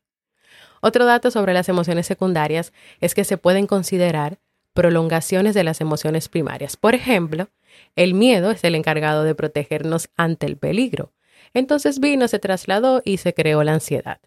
Otro 0.82 1.06
dato 1.06 1.32
sobre 1.32 1.54
las 1.54 1.70
emociones 1.70 2.06
secundarias 2.06 2.74
es 3.00 3.16
que 3.16 3.24
se 3.24 3.38
pueden 3.38 3.68
considerar 3.68 4.40
prolongaciones 4.74 5.56
de 5.56 5.64
las 5.64 5.80
emociones 5.80 6.28
primarias. 6.28 6.76
Por 6.76 6.94
ejemplo, 6.94 7.50
el 7.96 8.14
miedo 8.14 8.52
es 8.52 8.64
el 8.66 8.76
encargado 8.76 9.24
de 9.24 9.34
protegernos 9.34 10.10
ante 10.18 10.46
el 10.46 10.58
peligro. 10.58 11.14
Entonces 11.54 12.00
vino, 12.00 12.28
se 12.28 12.38
trasladó 12.38 13.02
y 13.06 13.18
se 13.18 13.34
creó 13.34 13.64
la 13.64 13.74
ansiedad. 13.74 14.20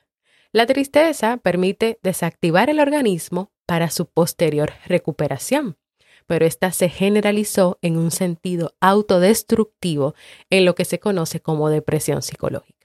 La 0.50 0.64
tristeza 0.66 1.36
permite 1.36 1.98
desactivar 2.02 2.70
el 2.70 2.80
organismo 2.80 3.52
para 3.66 3.90
su 3.90 4.06
posterior 4.06 4.72
recuperación, 4.86 5.76
pero 6.26 6.46
esta 6.46 6.72
se 6.72 6.88
generalizó 6.88 7.78
en 7.82 7.98
un 7.98 8.10
sentido 8.10 8.74
autodestructivo 8.80 10.14
en 10.48 10.64
lo 10.64 10.74
que 10.74 10.86
se 10.86 10.98
conoce 10.98 11.40
como 11.40 11.68
depresión 11.68 12.22
psicológica. 12.22 12.79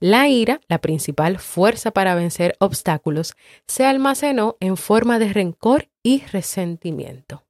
La 0.00 0.28
ira, 0.28 0.60
la 0.68 0.80
principal 0.80 1.38
fuerza 1.38 1.90
para 1.90 2.14
vencer 2.14 2.56
obstáculos, 2.58 3.34
se 3.66 3.84
almacenó 3.84 4.56
en 4.60 4.76
forma 4.76 5.18
de 5.18 5.32
rencor 5.32 5.88
y 6.02 6.22
resentimiento. 6.32 7.44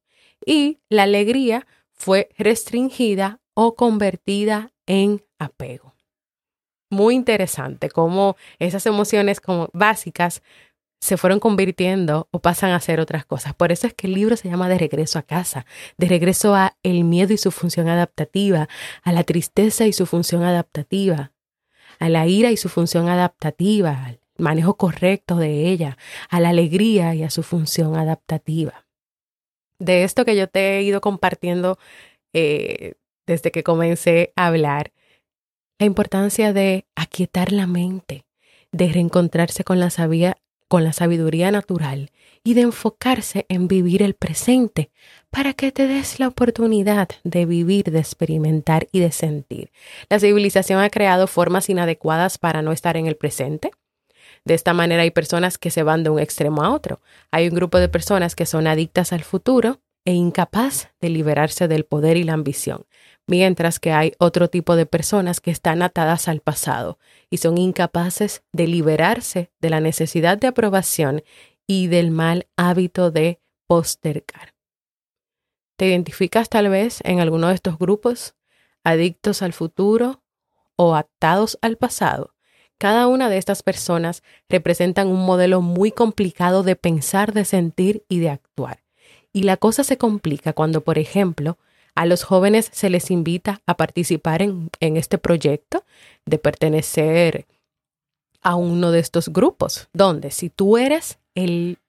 Y 0.45 0.79
la 0.89 1.03
alegría 1.03 1.67
fue 1.91 2.29
restringida 2.37 3.39
o 3.53 3.75
convertida 3.75 4.71
en 4.85 5.23
apego 5.39 5.95
muy 6.95 7.15
interesante 7.15 7.89
cómo 7.89 8.37
esas 8.59 8.85
emociones 8.85 9.39
como 9.39 9.69
básicas 9.73 10.41
se 10.99 11.17
fueron 11.17 11.39
convirtiendo 11.39 12.27
o 12.31 12.39
pasan 12.39 12.71
a 12.71 12.79
ser 12.79 12.99
otras 12.99 13.25
cosas. 13.25 13.53
Por 13.53 13.71
eso 13.71 13.85
es 13.85 13.93
que 13.93 14.07
el 14.07 14.13
libro 14.13 14.37
se 14.37 14.49
llama 14.49 14.69
De 14.69 14.79
regreso 14.79 15.19
a 15.19 15.23
casa, 15.23 15.65
de 15.97 16.07
regreso 16.07 16.55
a 16.55 16.77
el 16.81 17.03
miedo 17.03 17.33
y 17.33 17.37
su 17.37 17.51
función 17.51 17.89
adaptativa, 17.89 18.67
a 19.03 19.11
la 19.11 19.23
tristeza 19.23 19.85
y 19.85 19.93
su 19.93 20.07
función 20.07 20.43
adaptativa, 20.43 21.31
a 21.99 22.09
la 22.09 22.27
ira 22.27 22.51
y 22.51 22.57
su 22.57 22.69
función 22.69 23.09
adaptativa, 23.09 24.05
al 24.05 24.19
manejo 24.37 24.77
correcto 24.77 25.37
de 25.37 25.69
ella, 25.69 25.97
a 26.29 26.39
la 26.39 26.49
alegría 26.49 27.15
y 27.15 27.23
a 27.23 27.29
su 27.29 27.43
función 27.43 27.95
adaptativa. 27.95 28.85
De 29.79 30.03
esto 30.03 30.25
que 30.25 30.35
yo 30.35 30.47
te 30.47 30.77
he 30.77 30.83
ido 30.83 31.01
compartiendo 31.01 31.77
eh, 32.33 32.95
desde 33.25 33.51
que 33.51 33.63
comencé 33.63 34.33
a 34.35 34.47
hablar, 34.47 34.91
la 35.79 35.85
importancia 35.85 36.53
de 36.53 36.85
aquietar 36.95 37.51
la 37.51 37.67
mente, 37.67 38.25
de 38.71 38.87
reencontrarse 38.89 39.63
con 39.63 39.79
la, 39.79 39.89
con 40.67 40.83
la 40.83 40.93
sabiduría 40.93 41.51
natural 41.51 42.11
y 42.43 42.53
de 42.53 42.61
enfocarse 42.61 43.45
en 43.49 43.67
vivir 43.67 44.01
el 44.01 44.13
presente 44.13 44.91
para 45.35 45.51
que 45.51 45.73
te 45.73 45.85
des 45.85 46.17
la 46.21 46.29
oportunidad 46.29 47.09
de 47.25 47.45
vivir, 47.45 47.91
de 47.91 47.99
experimentar 47.99 48.87
y 48.93 49.01
de 49.01 49.11
sentir. 49.11 49.69
La 50.09 50.17
civilización 50.17 50.79
ha 50.79 50.89
creado 50.89 51.27
formas 51.27 51.69
inadecuadas 51.69 52.37
para 52.37 52.61
no 52.61 52.71
estar 52.71 52.95
en 52.95 53.05
el 53.05 53.17
presente. 53.17 53.71
De 54.45 54.53
esta 54.53 54.73
manera 54.73 55.01
hay 55.01 55.11
personas 55.11 55.57
que 55.57 55.71
se 55.71 55.83
van 55.83 56.03
de 56.03 56.09
un 56.09 56.19
extremo 56.19 56.63
a 56.63 56.69
otro. 56.69 57.01
Hay 57.31 57.49
un 57.49 57.53
grupo 57.53 57.79
de 57.79 57.89
personas 57.89 58.33
que 58.33 58.45
son 58.45 58.65
adictas 58.65 59.11
al 59.11 59.25
futuro 59.25 59.81
e 60.05 60.13
incapaz 60.13 60.91
de 61.01 61.09
liberarse 61.09 61.67
del 61.67 61.83
poder 61.83 62.15
y 62.15 62.23
la 62.23 62.33
ambición 62.33 62.85
mientras 63.27 63.79
que 63.79 63.91
hay 63.91 64.13
otro 64.19 64.49
tipo 64.49 64.75
de 64.75 64.85
personas 64.85 65.41
que 65.41 65.49
están 65.49 65.81
atadas 65.81 66.27
al 66.27 66.41
pasado 66.41 66.99
y 67.31 67.37
son 67.37 67.57
incapaces 67.57 68.43
de 68.53 68.67
liberarse 68.67 69.51
de 69.59 69.71
la 69.71 69.79
necesidad 69.79 70.37
de 70.37 70.45
aprobación 70.45 71.23
y 71.65 71.87
del 71.87 72.11
mal 72.11 72.45
hábito 72.55 73.09
de 73.09 73.39
postergar. 73.67 74.54
¿Te 75.75 75.87
identificas 75.87 76.49
tal 76.49 76.69
vez 76.69 76.99
en 77.03 77.19
alguno 77.19 77.49
de 77.49 77.55
estos 77.55 77.77
grupos? 77.77 78.35
adictos 78.85 79.41
al 79.41 79.51
futuro 79.51 80.21
o 80.77 80.95
atados 80.95 81.57
al 81.61 81.75
pasado, 81.75 82.33
cada 82.77 83.07
una 83.07 83.29
de 83.29 83.37
estas 83.37 83.63
personas 83.63 84.23
representan 84.47 85.07
un 85.07 85.25
modelo 85.25 85.61
muy 85.61 85.91
complicado 85.91 86.63
de 86.63 86.75
pensar, 86.75 87.33
de 87.33 87.45
sentir 87.45 88.05
y 88.07 88.19
de 88.19 88.29
actuar. 88.29 88.83
Y 89.33 89.43
la 89.43 89.57
cosa 89.57 89.83
se 89.83 89.97
complica 89.97 90.53
cuando, 90.53 90.81
por 90.81 90.97
ejemplo, 90.97 91.57
a 91.95 92.05
los 92.05 92.23
jóvenes 92.23 92.69
se 92.73 92.89
les 92.89 93.11
invita 93.11 93.61
a 93.65 93.75
participar 93.75 94.41
en, 94.41 94.69
en 94.79 94.97
este 94.97 95.17
proyecto 95.17 95.83
de 96.25 96.37
pertenecer 96.37 97.47
a 98.41 98.55
uno 98.55 98.91
de 98.91 98.99
estos 98.99 99.29
grupos, 99.29 99.87
donde 99.93 100.31
si 100.31 100.49
tú 100.49 100.77
eres 100.77 101.17
el 101.33 101.79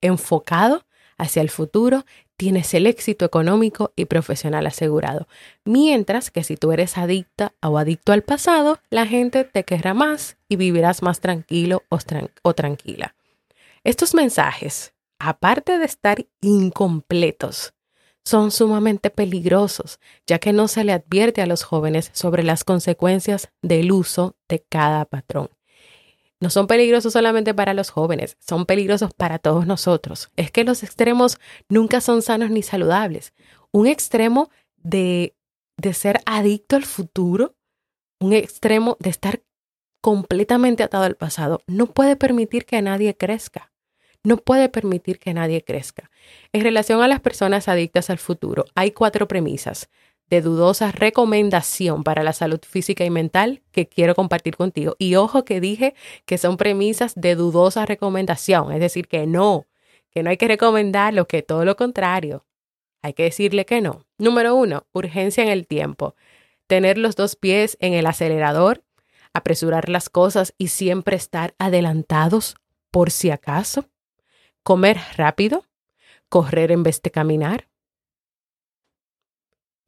enfocado 0.00 0.86
hacia 1.18 1.42
el 1.42 1.50
futuro, 1.50 2.04
tienes 2.38 2.72
el 2.72 2.86
éxito 2.86 3.24
económico 3.24 3.92
y 3.96 4.06
profesional 4.06 4.66
asegurado. 4.66 5.26
Mientras 5.64 6.30
que 6.30 6.44
si 6.44 6.56
tú 6.56 6.72
eres 6.72 6.96
adicta 6.96 7.52
o 7.60 7.76
adicto 7.76 8.12
al 8.12 8.22
pasado, 8.22 8.78
la 8.88 9.06
gente 9.06 9.44
te 9.44 9.64
querrá 9.64 9.92
más 9.92 10.38
y 10.48 10.56
vivirás 10.56 11.02
más 11.02 11.20
tranquilo 11.20 11.82
o, 11.90 11.98
o 12.42 12.54
tranquila. 12.54 13.16
Estos 13.84 14.14
mensajes, 14.14 14.94
aparte 15.18 15.78
de 15.78 15.84
estar 15.84 16.24
incompletos, 16.40 17.74
son 18.24 18.50
sumamente 18.50 19.10
peligrosos, 19.10 19.98
ya 20.26 20.38
que 20.38 20.52
no 20.52 20.68
se 20.68 20.84
le 20.84 20.92
advierte 20.92 21.42
a 21.42 21.46
los 21.46 21.64
jóvenes 21.64 22.10
sobre 22.12 22.44
las 22.44 22.62
consecuencias 22.62 23.50
del 23.62 23.90
uso 23.90 24.36
de 24.48 24.64
cada 24.68 25.04
patrón 25.06 25.50
no 26.40 26.50
son 26.50 26.66
peligrosos 26.66 27.12
solamente 27.12 27.54
para 27.54 27.74
los 27.74 27.90
jóvenes, 27.90 28.36
son 28.40 28.66
peligrosos 28.66 29.12
para 29.14 29.38
todos 29.38 29.66
nosotros. 29.66 30.30
Es 30.36 30.50
que 30.50 30.64
los 30.64 30.82
extremos 30.82 31.38
nunca 31.68 32.00
son 32.00 32.22
sanos 32.22 32.50
ni 32.50 32.62
saludables. 32.62 33.32
Un 33.72 33.86
extremo 33.86 34.50
de, 34.76 35.34
de 35.76 35.94
ser 35.94 36.20
adicto 36.26 36.76
al 36.76 36.84
futuro, 36.84 37.56
un 38.20 38.32
extremo 38.32 38.96
de 39.00 39.10
estar 39.10 39.42
completamente 40.00 40.82
atado 40.82 41.04
al 41.04 41.16
pasado, 41.16 41.62
no 41.66 41.86
puede 41.86 42.16
permitir 42.16 42.66
que 42.66 42.80
nadie 42.82 43.16
crezca. 43.16 43.72
No 44.24 44.36
puede 44.36 44.68
permitir 44.68 45.18
que 45.18 45.32
nadie 45.32 45.62
crezca. 45.62 46.10
En 46.52 46.62
relación 46.62 47.02
a 47.02 47.08
las 47.08 47.20
personas 47.20 47.68
adictas 47.68 48.10
al 48.10 48.18
futuro, 48.18 48.64
hay 48.74 48.90
cuatro 48.90 49.28
premisas 49.28 49.88
de 50.30 50.42
dudosa 50.42 50.92
recomendación 50.92 52.04
para 52.04 52.22
la 52.22 52.32
salud 52.32 52.60
física 52.66 53.04
y 53.04 53.10
mental 53.10 53.62
que 53.72 53.88
quiero 53.88 54.14
compartir 54.14 54.56
contigo. 54.56 54.94
Y 54.98 55.14
ojo 55.14 55.44
que 55.44 55.60
dije 55.60 55.94
que 56.26 56.38
son 56.38 56.56
premisas 56.56 57.14
de 57.14 57.34
dudosa 57.34 57.86
recomendación, 57.86 58.72
es 58.72 58.80
decir, 58.80 59.08
que 59.08 59.26
no, 59.26 59.66
que 60.10 60.22
no 60.22 60.30
hay 60.30 60.36
que 60.36 60.48
recomendarlo, 60.48 61.26
que 61.26 61.42
todo 61.42 61.64
lo 61.64 61.76
contrario. 61.76 62.44
Hay 63.02 63.12
que 63.12 63.24
decirle 63.24 63.64
que 63.64 63.80
no. 63.80 64.04
Número 64.18 64.54
uno, 64.54 64.86
urgencia 64.92 65.42
en 65.42 65.50
el 65.50 65.66
tiempo. 65.66 66.14
Tener 66.66 66.98
los 66.98 67.16
dos 67.16 67.36
pies 67.36 67.76
en 67.80 67.94
el 67.94 68.06
acelerador, 68.06 68.84
apresurar 69.32 69.88
las 69.88 70.10
cosas 70.10 70.54
y 70.58 70.68
siempre 70.68 71.16
estar 71.16 71.54
adelantados 71.58 72.56
por 72.90 73.10
si 73.10 73.30
acaso. 73.30 73.86
Comer 74.62 74.98
rápido, 75.16 75.64
correr 76.28 76.72
en 76.72 76.82
vez 76.82 77.00
de 77.00 77.10
caminar, 77.10 77.68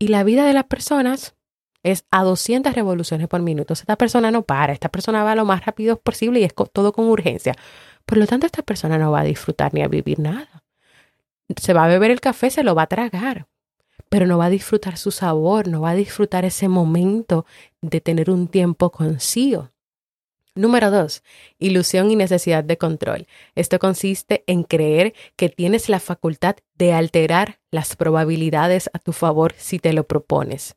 y 0.00 0.08
la 0.08 0.24
vida 0.24 0.46
de 0.46 0.54
las 0.54 0.64
personas 0.64 1.36
es 1.82 2.04
a 2.10 2.24
200 2.24 2.74
revoluciones 2.74 3.28
por 3.28 3.42
minuto. 3.42 3.74
Esta 3.74 3.96
persona 3.96 4.30
no 4.30 4.42
para, 4.42 4.72
esta 4.72 4.88
persona 4.88 5.22
va 5.22 5.34
lo 5.34 5.44
más 5.44 5.64
rápido 5.64 6.00
posible 6.00 6.40
y 6.40 6.44
es 6.44 6.54
todo 6.72 6.92
con 6.92 7.06
urgencia. 7.06 7.54
Por 8.06 8.18
lo 8.18 8.26
tanto, 8.26 8.46
esta 8.46 8.62
persona 8.62 8.98
no 8.98 9.12
va 9.12 9.20
a 9.20 9.24
disfrutar 9.24 9.74
ni 9.74 9.82
a 9.82 9.88
vivir 9.88 10.18
nada. 10.18 10.64
Se 11.56 11.74
va 11.74 11.84
a 11.84 11.88
beber 11.88 12.10
el 12.10 12.20
café, 12.20 12.50
se 12.50 12.64
lo 12.64 12.74
va 12.74 12.82
a 12.82 12.86
tragar, 12.86 13.46
pero 14.08 14.26
no 14.26 14.38
va 14.38 14.46
a 14.46 14.50
disfrutar 14.50 14.96
su 14.96 15.10
sabor, 15.10 15.68
no 15.68 15.82
va 15.82 15.90
a 15.90 15.94
disfrutar 15.94 16.46
ese 16.46 16.68
momento 16.68 17.44
de 17.82 18.00
tener 18.00 18.30
un 18.30 18.48
tiempo 18.48 18.90
consigo. 18.90 19.70
Número 20.56 20.90
dos, 20.90 21.22
ilusión 21.58 22.10
y 22.10 22.16
necesidad 22.16 22.64
de 22.64 22.76
control. 22.76 23.28
Esto 23.54 23.78
consiste 23.78 24.42
en 24.48 24.64
creer 24.64 25.14
que 25.36 25.48
tienes 25.48 25.88
la 25.88 26.00
facultad 26.00 26.56
de 26.74 26.92
alterar 26.92 27.60
las 27.70 27.94
probabilidades 27.94 28.90
a 28.92 28.98
tu 28.98 29.12
favor 29.12 29.54
si 29.56 29.78
te 29.78 29.92
lo 29.92 30.08
propones. 30.08 30.74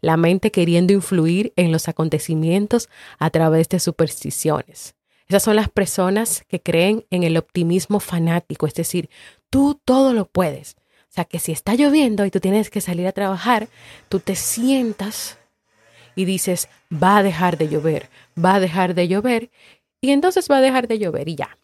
La 0.00 0.16
mente 0.16 0.50
queriendo 0.50 0.92
influir 0.92 1.52
en 1.56 1.70
los 1.70 1.88
acontecimientos 1.88 2.88
a 3.18 3.30
través 3.30 3.68
de 3.68 3.78
supersticiones. 3.78 4.96
Esas 5.28 5.44
son 5.44 5.56
las 5.56 5.70
personas 5.70 6.44
que 6.48 6.60
creen 6.60 7.06
en 7.10 7.22
el 7.22 7.36
optimismo 7.36 8.00
fanático, 8.00 8.66
es 8.66 8.74
decir, 8.74 9.08
tú 9.50 9.80
todo 9.84 10.12
lo 10.12 10.26
puedes. 10.26 10.76
O 11.08 11.14
sea, 11.14 11.24
que 11.24 11.38
si 11.38 11.52
está 11.52 11.74
lloviendo 11.74 12.24
y 12.24 12.30
tú 12.30 12.40
tienes 12.40 12.70
que 12.70 12.80
salir 12.80 13.06
a 13.06 13.12
trabajar, 13.12 13.68
tú 14.08 14.18
te 14.18 14.34
sientas 14.34 15.38
y 16.14 16.24
dices, 16.24 16.68
va 16.92 17.18
a 17.18 17.22
dejar 17.22 17.58
de 17.58 17.68
llover, 17.68 18.08
va 18.42 18.54
a 18.54 18.60
dejar 18.60 18.94
de 18.94 19.08
llover, 19.08 19.50
y 20.00 20.10
entonces 20.10 20.48
va 20.50 20.58
a 20.58 20.60
dejar 20.60 20.88
de 20.88 20.98
llover 20.98 21.28
y 21.28 21.36
ya. 21.36 21.58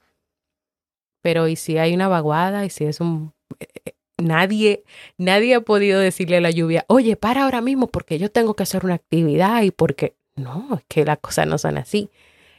Pero 1.23 1.49
¿y 1.49 1.57
si 1.57 1.79
hay 1.79 1.95
una 1.95 2.09
vaguada? 2.09 2.65
¿Y 2.65 2.71
si 2.71 2.85
es 2.85 3.01
un... 3.01 3.33
Eh, 3.59 3.93
nadie, 4.17 4.85
nadie 5.17 5.57
ha 5.57 5.61
podido 5.61 5.99
decirle 6.01 6.37
a 6.37 6.41
la 6.41 6.51
lluvia, 6.51 6.85
oye, 6.89 7.17
para 7.17 7.45
ahora 7.45 7.61
mismo 7.61 7.89
porque 7.89 8.19
yo 8.19 8.31
tengo 8.31 8.55
que 8.55 8.63
hacer 8.63 8.85
una 8.85 8.95
actividad 8.95 9.63
y 9.63 9.71
porque... 9.71 10.15
No, 10.37 10.77
es 10.77 10.85
que 10.87 11.05
las 11.05 11.19
cosas 11.19 11.49
no 11.49 11.59
son 11.59 11.79
así. 11.79 12.11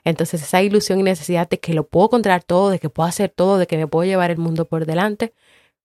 Entonces 0.03 0.41
esa 0.41 0.61
ilusión 0.61 0.99
y 0.99 1.03
necesidad 1.03 1.47
de 1.47 1.59
que 1.59 1.73
lo 1.73 1.87
puedo 1.87 2.09
controlar 2.09 2.43
todo, 2.43 2.69
de 2.69 2.79
que 2.79 2.89
puedo 2.89 3.07
hacer 3.07 3.29
todo, 3.29 3.57
de 3.57 3.67
que 3.67 3.77
me 3.77 3.87
puedo 3.87 4.05
llevar 4.05 4.31
el 4.31 4.37
mundo 4.37 4.65
por 4.65 4.85
delante, 4.85 5.33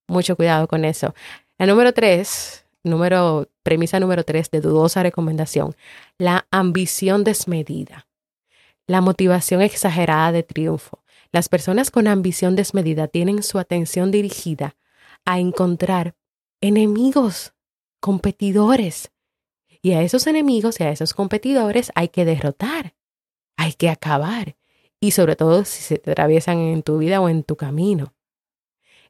mucho 0.07 0.35
cuidado 0.35 0.67
con 0.67 0.83
eso. 0.83 1.15
La 1.57 1.65
número 1.67 1.93
tres, 1.93 2.64
número, 2.85 3.49
premisa 3.63 3.99
número 3.99 4.23
tres 4.23 4.49
de 4.51 4.61
dudosa 4.61 5.03
recomendación, 5.03 5.75
la 6.17 6.47
ambición 6.51 7.23
desmedida, 7.23 8.07
la 8.87 9.01
motivación 9.01 9.61
exagerada 9.61 10.31
de 10.31 10.43
triunfo. 10.43 11.03
Las 11.31 11.49
personas 11.49 11.91
con 11.91 12.07
ambición 12.07 12.55
desmedida 12.55 13.07
tienen 13.07 13.43
su 13.43 13.59
atención 13.59 14.11
dirigida 14.11 14.75
a 15.25 15.39
encontrar 15.39 16.15
enemigos, 16.61 17.53
competidores. 17.99 19.11
Y 19.81 19.93
a 19.93 20.01
esos 20.01 20.27
enemigos 20.27 20.79
y 20.79 20.83
a 20.83 20.91
esos 20.91 21.13
competidores 21.13 21.91
hay 21.95 22.07
que 22.07 22.25
derrotar, 22.25 22.95
hay 23.57 23.73
que 23.73 23.89
acabar. 23.89 24.55
Y 24.99 25.11
sobre 25.11 25.35
todo 25.35 25.65
si 25.65 25.83
se 25.83 25.95
atraviesan 25.95 26.59
en 26.59 26.83
tu 26.83 26.97
vida 26.99 27.19
o 27.19 27.29
en 27.29 27.43
tu 27.43 27.55
camino. 27.55 28.13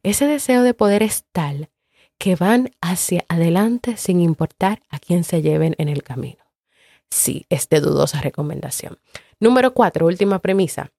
Ese 0.04 0.26
deseo 0.26 0.64
de 0.64 0.74
poder 0.74 1.04
es 1.04 1.26
tal 1.32 1.70
que 2.18 2.36
van 2.36 2.72
hacia 2.82 3.26
adelante 3.30 3.98
sin 3.98 4.22
importar 4.22 4.82
a 4.90 5.00
quién 5.00 5.24
se 5.24 5.42
lleven 5.42 5.76
en 5.78 5.90
el 5.90 6.04
camino. 6.04 6.44
Sí, 7.10 7.46
es 7.50 7.70
de 7.70 7.82
dudosa 7.82 8.22
recomendación. 8.22 9.00
Número 9.40 9.74
cuatro, 9.74 10.06
última 10.08 10.40
premisa, 10.40 10.92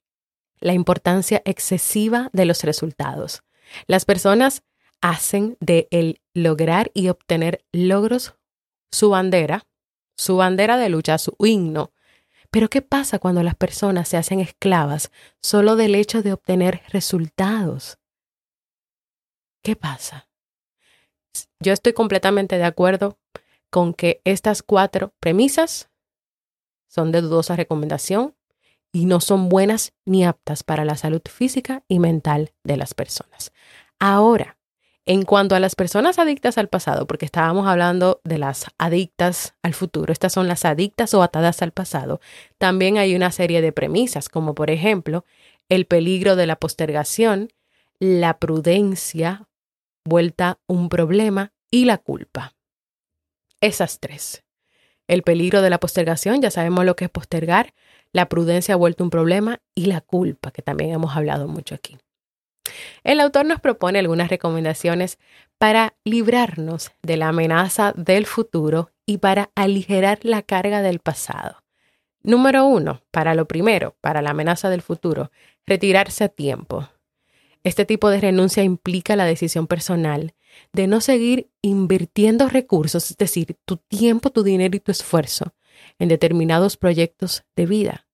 la 0.60 0.72
importancia 0.72 1.42
excesiva 1.44 2.30
de 2.32 2.44
los 2.44 2.64
resultados. 2.64 3.42
Las 3.86 4.04
personas 4.04 4.62
hacen 5.00 5.56
de 5.60 5.88
el 5.90 6.20
lograr 6.34 6.90
y 6.94 7.08
obtener 7.08 7.64
logros 7.72 8.34
su 8.90 9.10
bandera, 9.10 9.66
su 10.16 10.36
bandera 10.36 10.78
de 10.78 10.88
lucha, 10.88 11.18
su 11.18 11.36
himno. 11.38 11.92
Pero 12.50 12.70
¿qué 12.70 12.80
pasa 12.80 13.18
cuando 13.18 13.42
las 13.42 13.54
personas 13.54 14.08
se 14.08 14.16
hacen 14.16 14.40
esclavas 14.40 15.10
solo 15.42 15.76
del 15.76 15.94
hecho 15.94 16.22
de 16.22 16.32
obtener 16.32 16.82
resultados? 16.88 17.98
¿Qué 19.62 19.76
pasa? 19.76 20.25
Yo 21.60 21.72
estoy 21.72 21.92
completamente 21.92 22.58
de 22.58 22.64
acuerdo 22.64 23.18
con 23.70 23.94
que 23.94 24.20
estas 24.24 24.62
cuatro 24.62 25.12
premisas 25.20 25.90
son 26.88 27.12
de 27.12 27.20
dudosa 27.20 27.56
recomendación 27.56 28.34
y 28.92 29.04
no 29.06 29.20
son 29.20 29.48
buenas 29.48 29.92
ni 30.04 30.24
aptas 30.24 30.62
para 30.62 30.84
la 30.84 30.96
salud 30.96 31.20
física 31.28 31.82
y 31.88 31.98
mental 31.98 32.52
de 32.64 32.76
las 32.76 32.94
personas. 32.94 33.52
Ahora, 33.98 34.56
en 35.04 35.22
cuanto 35.22 35.54
a 35.54 35.60
las 35.60 35.76
personas 35.76 36.18
adictas 36.18 36.58
al 36.58 36.68
pasado, 36.68 37.06
porque 37.06 37.26
estábamos 37.26 37.68
hablando 37.68 38.20
de 38.24 38.38
las 38.38 38.66
adictas 38.78 39.54
al 39.62 39.74
futuro, 39.74 40.12
estas 40.12 40.32
son 40.32 40.48
las 40.48 40.64
adictas 40.64 41.14
o 41.14 41.22
atadas 41.22 41.62
al 41.62 41.72
pasado, 41.72 42.20
también 42.58 42.98
hay 42.98 43.14
una 43.14 43.30
serie 43.30 43.60
de 43.60 43.72
premisas, 43.72 44.28
como 44.28 44.54
por 44.54 44.70
ejemplo 44.70 45.24
el 45.68 45.86
peligro 45.86 46.34
de 46.34 46.46
la 46.46 46.56
postergación, 46.56 47.52
la 48.00 48.38
prudencia 48.38 49.46
vuelta 50.06 50.58
un 50.66 50.88
problema 50.88 51.52
y 51.70 51.84
la 51.84 51.98
culpa. 51.98 52.54
Esas 53.60 54.00
tres. 54.00 54.44
El 55.08 55.22
peligro 55.22 55.62
de 55.62 55.70
la 55.70 55.78
postergación, 55.78 56.40
ya 56.40 56.50
sabemos 56.50 56.84
lo 56.84 56.96
que 56.96 57.04
es 57.04 57.10
postergar, 57.10 57.74
la 58.12 58.28
prudencia 58.28 58.74
ha 58.74 58.78
vuelto 58.78 59.04
un 59.04 59.10
problema 59.10 59.60
y 59.74 59.86
la 59.86 60.00
culpa, 60.00 60.50
que 60.50 60.62
también 60.62 60.92
hemos 60.92 61.16
hablado 61.16 61.48
mucho 61.48 61.74
aquí. 61.74 61.98
El 63.04 63.20
autor 63.20 63.46
nos 63.46 63.60
propone 63.60 63.98
algunas 63.98 64.28
recomendaciones 64.28 65.18
para 65.58 65.94
librarnos 66.04 66.92
de 67.02 67.16
la 67.16 67.28
amenaza 67.28 67.92
del 67.96 68.26
futuro 68.26 68.90
y 69.06 69.18
para 69.18 69.50
aligerar 69.54 70.18
la 70.22 70.42
carga 70.42 70.82
del 70.82 70.98
pasado. 70.98 71.62
Número 72.22 72.64
uno, 72.66 73.02
para 73.12 73.34
lo 73.34 73.46
primero, 73.46 73.96
para 74.00 74.22
la 74.22 74.30
amenaza 74.30 74.68
del 74.68 74.82
futuro, 74.82 75.30
retirarse 75.64 76.24
a 76.24 76.28
tiempo. 76.28 76.88
Este 77.66 77.84
tipo 77.84 78.10
de 78.10 78.20
renuncia 78.20 78.62
implica 78.62 79.16
la 79.16 79.24
decisión 79.24 79.66
personal 79.66 80.36
de 80.72 80.86
no 80.86 81.00
seguir 81.00 81.50
invirtiendo 81.62 82.48
recursos, 82.48 83.10
es 83.10 83.16
decir, 83.16 83.56
tu 83.64 83.78
tiempo, 83.78 84.30
tu 84.30 84.44
dinero 84.44 84.76
y 84.76 84.78
tu 84.78 84.92
esfuerzo 84.92 85.52
en 85.98 86.08
determinados 86.08 86.76
proyectos 86.76 87.42
de 87.56 87.66
vida, 87.66 88.06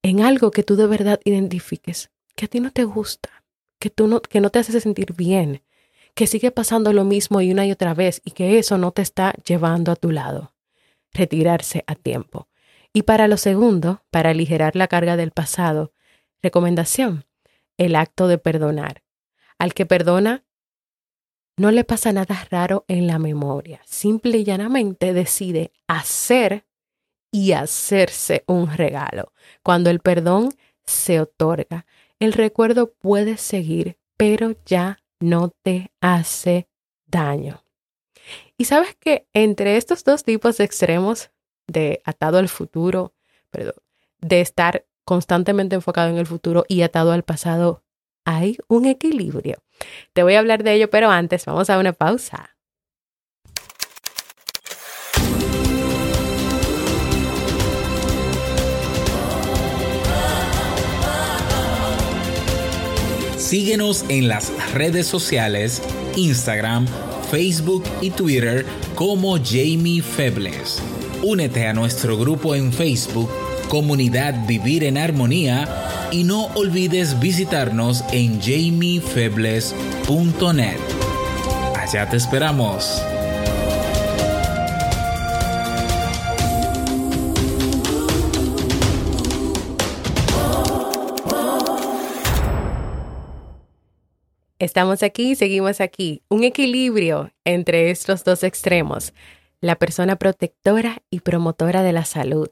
en 0.00 0.22
algo 0.22 0.50
que 0.52 0.62
tú 0.62 0.76
de 0.76 0.86
verdad 0.86 1.20
identifiques, 1.26 2.12
que 2.34 2.46
a 2.46 2.48
ti 2.48 2.60
no 2.60 2.70
te 2.70 2.84
gusta, 2.84 3.44
que, 3.78 3.90
tú 3.90 4.06
no, 4.06 4.22
que 4.22 4.40
no 4.40 4.48
te 4.48 4.60
hace 4.60 4.80
sentir 4.80 5.12
bien, 5.12 5.62
que 6.14 6.26
sigue 6.26 6.50
pasando 6.50 6.94
lo 6.94 7.04
mismo 7.04 7.42
y 7.42 7.52
una 7.52 7.66
y 7.66 7.72
otra 7.72 7.92
vez 7.92 8.22
y 8.24 8.30
que 8.30 8.58
eso 8.58 8.78
no 8.78 8.90
te 8.92 9.02
está 9.02 9.34
llevando 9.46 9.92
a 9.92 9.96
tu 9.96 10.10
lado. 10.10 10.54
Retirarse 11.12 11.84
a 11.86 11.94
tiempo. 11.94 12.48
Y 12.94 13.02
para 13.02 13.28
lo 13.28 13.36
segundo, 13.36 14.02
para 14.10 14.30
aligerar 14.30 14.76
la 14.76 14.88
carga 14.88 15.18
del 15.18 15.30
pasado, 15.30 15.92
recomendación, 16.40 17.26
el 17.76 17.96
acto 17.96 18.28
de 18.28 18.38
perdonar. 18.38 19.02
Al 19.58 19.74
que 19.74 19.86
perdona, 19.86 20.44
no 21.56 21.70
le 21.70 21.84
pasa 21.84 22.12
nada 22.12 22.46
raro 22.50 22.84
en 22.88 23.06
la 23.06 23.18
memoria. 23.18 23.80
Simple 23.84 24.38
y 24.38 24.44
llanamente 24.44 25.12
decide 25.12 25.72
hacer 25.86 26.66
y 27.30 27.52
hacerse 27.52 28.44
un 28.46 28.70
regalo. 28.70 29.32
Cuando 29.62 29.90
el 29.90 30.00
perdón 30.00 30.50
se 30.84 31.20
otorga, 31.20 31.86
el 32.18 32.32
recuerdo 32.32 32.92
puede 32.92 33.36
seguir, 33.36 33.98
pero 34.16 34.54
ya 34.66 35.02
no 35.20 35.50
te 35.50 35.92
hace 36.00 36.68
daño. 37.06 37.64
Y 38.56 38.64
sabes 38.66 38.94
que 38.96 39.26
entre 39.32 39.76
estos 39.76 40.04
dos 40.04 40.22
tipos 40.22 40.56
de 40.56 40.64
extremos, 40.64 41.30
de 41.66 42.00
atado 42.04 42.38
al 42.38 42.48
futuro, 42.48 43.14
perdón, 43.50 43.74
de 44.20 44.40
estar 44.40 44.86
constantemente 45.04 45.74
enfocado 45.74 46.08
en 46.08 46.18
el 46.18 46.26
futuro 46.26 46.64
y 46.68 46.82
atado 46.82 47.12
al 47.12 47.22
pasado, 47.22 47.82
hay 48.24 48.58
un 48.68 48.86
equilibrio. 48.86 49.58
Te 50.12 50.22
voy 50.22 50.34
a 50.34 50.38
hablar 50.38 50.62
de 50.62 50.74
ello, 50.74 50.90
pero 50.90 51.10
antes 51.10 51.44
vamos 51.44 51.70
a 51.70 51.78
una 51.78 51.92
pausa. 51.92 52.56
Síguenos 63.52 64.06
en 64.08 64.28
las 64.28 64.50
redes 64.72 65.06
sociales, 65.06 65.82
Instagram, 66.16 66.86
Facebook 67.30 67.84
y 68.00 68.08
Twitter 68.08 68.64
como 68.94 69.36
Jamie 69.36 70.00
Febles. 70.00 70.82
Únete 71.22 71.66
a 71.66 71.74
nuestro 71.74 72.16
grupo 72.16 72.54
en 72.54 72.72
Facebook, 72.72 73.28
Comunidad 73.72 74.46
Vivir 74.46 74.84
en 74.84 74.98
Armonía, 74.98 75.66
y 76.10 76.24
no 76.24 76.48
olvides 76.56 77.18
visitarnos 77.18 78.04
en 78.12 78.38
jamiefebles.net. 78.38 80.76
Allá 81.74 82.10
te 82.10 82.18
esperamos. 82.18 83.02
Estamos 94.58 95.02
aquí, 95.02 95.34
seguimos 95.34 95.80
aquí. 95.80 96.20
Un 96.28 96.44
equilibrio 96.44 97.30
entre 97.46 97.90
estos 97.90 98.22
dos 98.22 98.44
extremos. 98.44 99.14
La 99.62 99.76
persona 99.76 100.16
protectora 100.16 100.98
y 101.08 101.20
promotora 101.20 101.82
de 101.82 101.94
la 101.94 102.04
salud. 102.04 102.50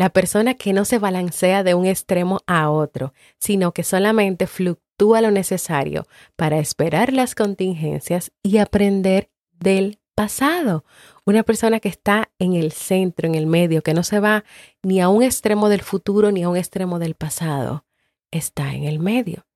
La 0.00 0.08
persona 0.08 0.54
que 0.54 0.72
no 0.72 0.86
se 0.86 0.98
balancea 0.98 1.62
de 1.62 1.74
un 1.74 1.84
extremo 1.84 2.40
a 2.46 2.70
otro, 2.70 3.12
sino 3.38 3.72
que 3.72 3.84
solamente 3.84 4.46
fluctúa 4.46 5.20
lo 5.20 5.30
necesario 5.30 6.06
para 6.36 6.58
esperar 6.58 7.12
las 7.12 7.34
contingencias 7.34 8.32
y 8.42 8.56
aprender 8.56 9.28
del 9.52 9.98
pasado. 10.14 10.86
Una 11.26 11.42
persona 11.42 11.80
que 11.80 11.90
está 11.90 12.30
en 12.38 12.54
el 12.54 12.72
centro, 12.72 13.28
en 13.28 13.34
el 13.34 13.46
medio, 13.46 13.82
que 13.82 13.92
no 13.92 14.02
se 14.02 14.20
va 14.20 14.44
ni 14.82 15.02
a 15.02 15.10
un 15.10 15.22
extremo 15.22 15.68
del 15.68 15.82
futuro 15.82 16.32
ni 16.32 16.44
a 16.44 16.48
un 16.48 16.56
extremo 16.56 16.98
del 16.98 17.14
pasado. 17.14 17.84
Está 18.30 18.72
en 18.72 18.84
el 18.84 19.00
medio. 19.00 19.46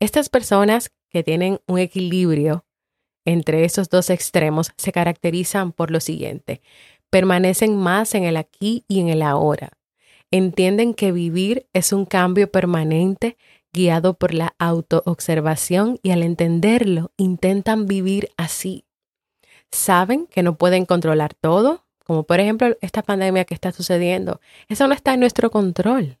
Estas 0.00 0.28
personas 0.28 0.92
que 1.08 1.22
tienen 1.22 1.60
un 1.66 1.78
equilibrio 1.78 2.66
entre 3.24 3.64
esos 3.64 3.88
dos 3.88 4.10
extremos 4.10 4.70
se 4.76 4.92
caracterizan 4.92 5.72
por 5.72 5.90
lo 5.90 6.00
siguiente. 6.00 6.60
Permanecen 7.08 7.74
más 7.74 8.14
en 8.14 8.24
el 8.24 8.36
aquí 8.36 8.84
y 8.86 9.00
en 9.00 9.08
el 9.08 9.22
ahora. 9.22 9.70
Entienden 10.36 10.94
que 10.94 11.12
vivir 11.12 11.68
es 11.72 11.92
un 11.92 12.06
cambio 12.06 12.50
permanente 12.50 13.36
guiado 13.72 14.14
por 14.14 14.34
la 14.34 14.56
autoobservación 14.58 16.00
y 16.02 16.10
al 16.10 16.24
entenderlo 16.24 17.12
intentan 17.16 17.86
vivir 17.86 18.32
así. 18.36 18.84
Saben 19.70 20.26
que 20.26 20.42
no 20.42 20.56
pueden 20.58 20.86
controlar 20.86 21.34
todo, 21.34 21.84
como 22.04 22.24
por 22.24 22.40
ejemplo 22.40 22.76
esta 22.80 23.02
pandemia 23.04 23.44
que 23.44 23.54
está 23.54 23.70
sucediendo. 23.70 24.40
Eso 24.68 24.88
no 24.88 24.94
está 24.94 25.14
en 25.14 25.20
nuestro 25.20 25.52
control. 25.52 26.18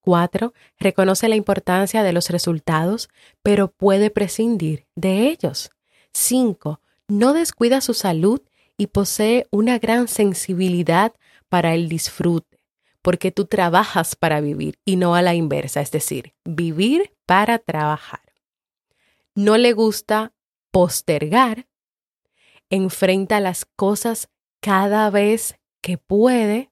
4. 0.00 0.54
Reconoce 0.78 1.28
la 1.28 1.36
importancia 1.36 2.02
de 2.02 2.14
los 2.14 2.30
resultados, 2.30 3.10
pero 3.42 3.68
puede 3.68 4.08
prescindir 4.08 4.86
de 4.94 5.28
ellos. 5.28 5.72
5. 6.14 6.80
No 7.08 7.34
descuida 7.34 7.82
su 7.82 7.92
salud 7.92 8.40
y 8.78 8.86
posee 8.86 9.46
una 9.50 9.78
gran 9.78 10.08
sensibilidad 10.08 11.12
para 11.50 11.74
el 11.74 11.90
disfrute, 11.90 12.49
porque 13.02 13.32
tú 13.32 13.46
trabajas 13.46 14.16
para 14.16 14.40
vivir 14.40 14.78
y 14.84 14.96
no 14.96 15.14
a 15.14 15.22
la 15.22 15.34
inversa, 15.34 15.80
es 15.80 15.90
decir, 15.90 16.34
vivir 16.44 17.16
para 17.26 17.58
trabajar. 17.58 18.20
No 19.34 19.56
le 19.56 19.72
gusta 19.72 20.32
postergar, 20.70 21.66
enfrenta 22.68 23.40
las 23.40 23.64
cosas 23.64 24.28
cada 24.60 25.10
vez 25.10 25.58
que 25.80 25.98
puede, 25.98 26.70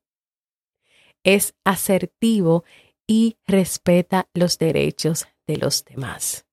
es 1.25 1.55
asertivo 1.65 2.65
y 3.07 3.39
respeta 3.47 4.29
los 4.35 4.59
derechos 4.59 5.27
de 5.47 5.57
los 5.57 5.85
demás. 5.85 6.47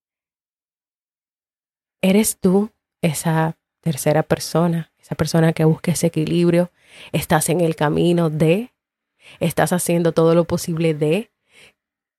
¿Eres 2.02 2.40
tú 2.40 2.72
esa 3.02 3.58
tercera 3.82 4.24
persona, 4.24 4.92
esa 5.00 5.16
persona 5.16 5.54
que 5.54 5.66
busca 5.66 5.92
ese 5.92 6.08
equilibrio? 6.08 6.72
¿Estás 7.12 7.50
en 7.50 7.62
el 7.62 7.76
camino 7.76 8.30
de? 8.30 8.75
¿Estás 9.40 9.74
haciendo 9.74 10.12
todo 10.12 10.36
lo 10.36 10.46
posible 10.46 10.94
de? 10.94 11.32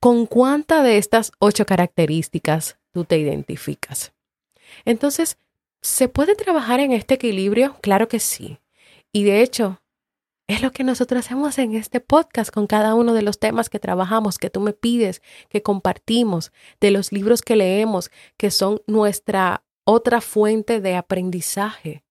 ¿Con 0.00 0.26
cuánta 0.26 0.82
de 0.82 0.98
estas 0.98 1.32
ocho 1.38 1.66
características 1.66 2.78
tú 2.92 3.04
te 3.04 3.18
identificas? 3.18 4.12
Entonces, 4.84 5.38
¿se 5.82 6.08
puede 6.08 6.34
trabajar 6.34 6.80
en 6.80 6.92
este 6.92 7.14
equilibrio? 7.14 7.76
Claro 7.80 8.08
que 8.08 8.20
sí. 8.20 8.58
Y 9.12 9.24
de 9.24 9.42
hecho, 9.42 9.80
es 10.48 10.62
lo 10.62 10.70
que 10.70 10.84
nosotros 10.84 11.26
hacemos 11.26 11.58
en 11.58 11.74
este 11.74 12.00
podcast 12.00 12.52
con 12.52 12.66
cada 12.66 12.94
uno 12.94 13.14
de 13.14 13.22
los 13.22 13.40
temas 13.40 13.68
que 13.68 13.80
trabajamos, 13.80 14.38
que 14.38 14.50
tú 14.50 14.60
me 14.60 14.72
pides, 14.72 15.22
que 15.48 15.62
compartimos, 15.62 16.52
de 16.80 16.92
los 16.92 17.10
libros 17.10 17.42
que 17.42 17.56
leemos, 17.56 18.10
que 18.36 18.50
son 18.50 18.80
nuestra 18.86 19.64
otra 19.84 20.20
fuente 20.20 20.80
de 20.80 20.94
aprendizaje, 20.94 22.04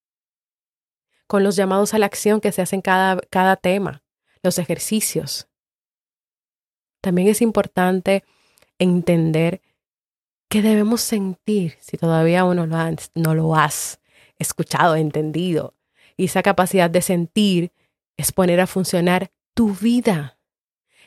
con 1.27 1.43
los 1.43 1.55
llamados 1.55 1.93
a 1.93 1.99
la 1.99 2.05
acción 2.05 2.41
que 2.41 2.51
se 2.51 2.61
hacen 2.61 2.81
cada, 2.81 3.21
cada 3.29 3.55
tema, 3.55 4.03
los 4.45 4.59
ejercicios. 4.59 5.47
También 7.01 7.27
es 7.27 7.41
importante 7.41 8.23
entender 8.79 9.61
qué 10.49 10.61
debemos 10.61 11.01
sentir 11.01 11.75
si 11.79 11.97
todavía 11.97 12.45
uno 12.45 12.65
no 12.65 13.35
lo 13.35 13.55
has 13.55 13.99
escuchado, 14.39 14.95
entendido. 14.95 15.73
Y 16.17 16.25
esa 16.25 16.41
capacidad 16.43 16.89
de 16.89 17.01
sentir 17.01 17.71
es 18.17 18.31
poner 18.31 18.61
a 18.61 18.67
funcionar 18.67 19.31
tu 19.53 19.73
vida. 19.73 20.37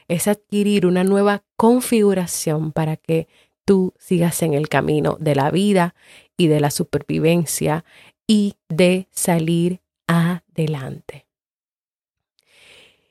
Es 0.09 0.29
adquirir 0.29 0.87
una 0.87 1.05
nueva 1.05 1.45
configuración 1.57 2.73
para 2.73 2.97
que 2.97 3.29
tú 3.65 3.95
sigas 3.99 4.43
en 4.43 4.55
el 4.55 4.69
camino 4.69 5.17
de 5.21 5.35
la 5.35 5.51
vida 5.51 5.95
y 6.37 6.47
de 6.47 6.61
la 6.61 6.71
supervivencia 6.71 7.85
y 8.27 8.55
de 8.69 9.09
salir 9.11 9.81
adelante. 10.07 11.28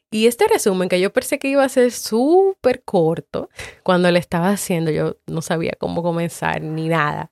Y 0.09 0.27
este 0.27 0.47
resumen 0.47 0.87
que 0.87 1.01
yo 1.01 1.11
pensé 1.11 1.37
que 1.37 1.49
iba 1.49 1.63
a 1.63 1.69
ser 1.69 1.91
súper 1.91 2.83
corto, 2.83 3.49
cuando 3.83 4.09
le 4.09 4.19
estaba 4.19 4.49
haciendo 4.49 4.89
yo 4.91 5.17
no 5.27 5.41
sabía 5.41 5.73
cómo 5.77 6.01
comenzar 6.01 6.61
ni 6.61 6.87
nada. 6.87 7.31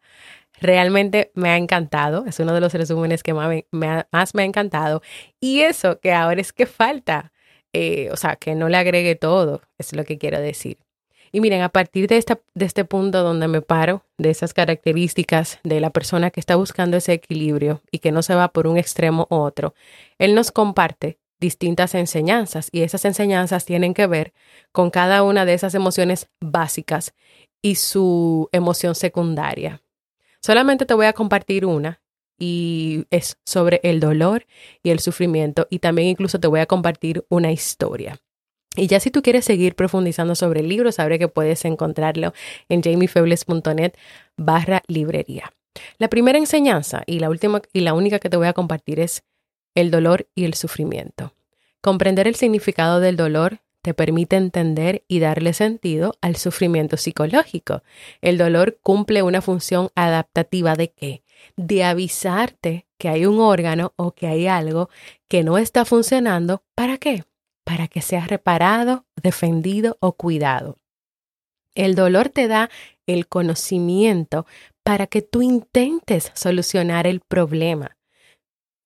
Realmente 0.59 1.31
me 1.35 1.49
ha 1.49 1.57
encantado, 1.57 2.25
es 2.27 2.39
uno 2.39 2.53
de 2.53 2.61
los 2.61 2.73
resúmenes 2.73 3.23
que 3.23 3.33
más 3.33 3.49
me, 3.71 3.88
ha, 3.89 4.05
encantado. 4.43 5.01
Y 5.39 5.61
eso 5.61 5.99
que 5.99 6.13
ahora 6.13 6.41
es 6.41 6.53
que 6.53 6.65
falta, 6.65 7.31
eh, 7.73 8.09
o 8.11 8.17
sea, 8.17 8.35
que 8.35 8.55
no 8.55 8.69
le 8.69 8.77
agregue 8.77 9.15
todo, 9.15 9.61
es 9.77 9.95
lo 9.95 10.03
que 10.05 10.17
quiero 10.17 10.39
decir. 10.39 10.77
Y 11.31 11.41
miren, 11.41 11.61
a 11.61 11.69
partir 11.69 12.07
de, 12.07 12.23
de 12.53 12.65
este 12.65 12.85
punto 12.85 13.23
donde 13.23 13.47
me 13.49 13.61
paro, 13.61 14.05
de 14.17 14.29
esas 14.29 14.53
características 14.53 15.59
de 15.63 15.81
la 15.81 15.89
persona 15.89 16.31
que 16.31 16.39
está 16.39 16.55
buscando 16.55 16.97
ese 16.97 17.13
equilibrio 17.13 17.81
y 17.91 17.99
que 17.99 18.11
no 18.11 18.21
se 18.21 18.35
va 18.35 18.49
por 18.49 18.67
un 18.67 18.77
extremo 18.77 19.27
u 19.29 19.35
otro, 19.35 19.73
él 20.17 20.35
nos 20.35 20.51
comparte 20.51 21.19
distintas 21.45 21.93
enseñanzas 21.93 22.69
y 22.71 22.81
esas 22.81 23.05
enseñanzas 23.05 23.65
tienen 23.65 23.93
que 23.93 24.08
ver 24.08 24.34
con 24.71 24.89
cada 24.89 25.21
una 25.21 25.45
de 25.45 25.53
esas 25.53 25.75
emociones 25.75 26.27
básicas 26.41 27.13
y 27.62 27.75
su 27.75 28.49
emoción 28.51 28.95
secundaria. 28.95 29.81
Solamente 30.41 30.86
te 30.86 30.95
voy 30.95 31.05
a 31.05 31.13
compartir 31.13 31.65
una 31.65 32.01
y 32.39 33.05
es 33.12 33.38
sobre 33.45 33.79
el 33.84 33.99
dolor 33.99 34.47
y 34.84 34.89
el 34.89 34.99
sufrimiento 34.99 35.67
y 35.69 35.79
también 35.79 36.08
incluso 36.08 36.39
te 36.39 36.47
voy 36.47 36.62
a 36.62 36.65
compartir 36.65 37.23
una 37.29 37.51
historia. 37.51 38.19
Y 38.75 38.88
ya 38.88 38.99
si 38.99 39.12
tú 39.12 39.21
quieres 39.21 39.45
seguir 39.45 39.75
profundizando 39.75 40.34
sobre 40.36 40.62
el 40.62 40.67
libro, 40.67 40.91
sabré 40.91 41.19
que 41.19 41.27
puedes 41.27 41.63
encontrarlo 41.63 42.34
en 42.69 42.81
jamiefebles.net 42.81 43.93
barra 44.36 44.81
librería. 44.88 45.53
La 45.99 46.10
primera 46.10 46.38
enseñanza 46.38 47.03
y 47.05 47.19
la 47.19 47.29
última 47.29 47.62
y 47.71 47.81
la 47.81 47.93
única 47.93 48.19
que 48.19 48.29
te 48.29 48.38
voy 48.38 48.47
a 48.47 48.53
compartir 48.53 48.99
es 48.99 49.23
el 49.75 49.91
dolor 49.91 50.27
y 50.33 50.45
el 50.45 50.55
sufrimiento. 50.55 51.33
Comprender 51.81 52.27
el 52.27 52.35
significado 52.35 52.99
del 52.99 53.17
dolor 53.17 53.59
te 53.85 53.93
permite 53.93 54.35
entender 54.35 55.03
y 55.07 55.19
darle 55.19 55.53
sentido 55.53 56.15
al 56.19 56.38
sufrimiento 56.38 56.97
psicológico. 56.97 57.83
El 58.19 58.39
dolor 58.39 58.79
cumple 58.81 59.21
una 59.21 59.43
función 59.43 59.89
adaptativa 59.93 60.73
de 60.75 60.89
qué? 60.89 61.21
De 61.55 61.83
avisarte 61.83 62.88
que 62.97 63.09
hay 63.09 63.27
un 63.27 63.39
órgano 63.39 63.93
o 63.95 64.13
que 64.13 64.25
hay 64.25 64.47
algo 64.47 64.89
que 65.27 65.43
no 65.43 65.59
está 65.59 65.85
funcionando. 65.85 66.63
¿Para 66.73 66.97
qué? 66.97 67.25
Para 67.63 67.88
que 67.88 68.01
sea 68.01 68.25
reparado, 68.25 69.05
defendido 69.21 69.97
o 69.99 70.13
cuidado. 70.13 70.77
El 71.75 71.93
dolor 71.93 72.29
te 72.29 72.47
da 72.47 72.71
el 73.05 73.27
conocimiento 73.27 74.47
para 74.81 75.05
que 75.05 75.21
tú 75.21 75.43
intentes 75.43 76.31
solucionar 76.33 77.05
el 77.05 77.19
problema. 77.19 77.97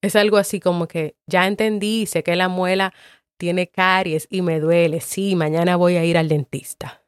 Es 0.01 0.15
algo 0.15 0.37
así 0.37 0.59
como 0.59 0.87
que 0.87 1.15
ya 1.27 1.47
entendí, 1.47 2.05
sé 2.05 2.23
que 2.23 2.35
la 2.35 2.47
muela 2.47 2.93
tiene 3.37 3.67
caries 3.67 4.27
y 4.29 4.41
me 4.41 4.59
duele, 4.59 5.01
sí, 5.01 5.35
mañana 5.35 5.75
voy 5.75 5.95
a 5.95 6.05
ir 6.05 6.17
al 6.17 6.27
dentista. 6.27 7.03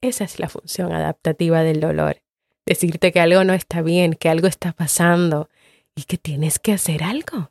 Esa 0.00 0.24
es 0.24 0.38
la 0.38 0.48
función 0.48 0.92
adaptativa 0.92 1.62
del 1.62 1.80
dolor. 1.80 2.22
Decirte 2.66 3.12
que 3.12 3.20
algo 3.20 3.44
no 3.44 3.52
está 3.52 3.82
bien, 3.82 4.14
que 4.14 4.28
algo 4.28 4.46
está 4.46 4.72
pasando 4.72 5.48
y 5.94 6.04
que 6.04 6.18
tienes 6.18 6.58
que 6.58 6.72
hacer 6.72 7.02
algo. 7.02 7.50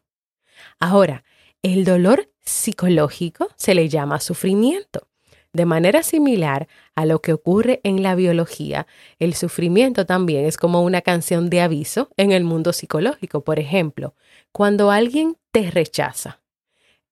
Ahora, 0.80 1.24
el 1.62 1.84
dolor 1.84 2.30
psicológico 2.40 3.50
se 3.56 3.76
le 3.76 3.90
llama 3.90 4.20
sufrimiento. 4.20 5.08
De 5.52 5.66
manera 5.66 6.04
similar 6.04 6.68
a 6.96 7.06
lo 7.06 7.22
que 7.22 7.34
ocurre 7.34 7.82
en 7.84 8.04
la 8.04 8.14
biología, 8.14 8.86
el 9.18 9.34
sufrimiento 9.34 10.06
también 10.06 10.46
es 10.46 10.58
como 10.58 10.84
una 10.84 11.02
canción 11.02 11.50
de 11.50 11.62
aviso 11.62 12.10
en 12.18 12.32
el 12.32 12.44
mundo 12.44 12.72
psicológico. 12.72 13.44
Por 13.44 13.60
ejemplo, 13.60 14.16
cuando 14.52 14.92
alguien 14.92 15.38
te 15.52 15.72
rechaza, 15.72 16.42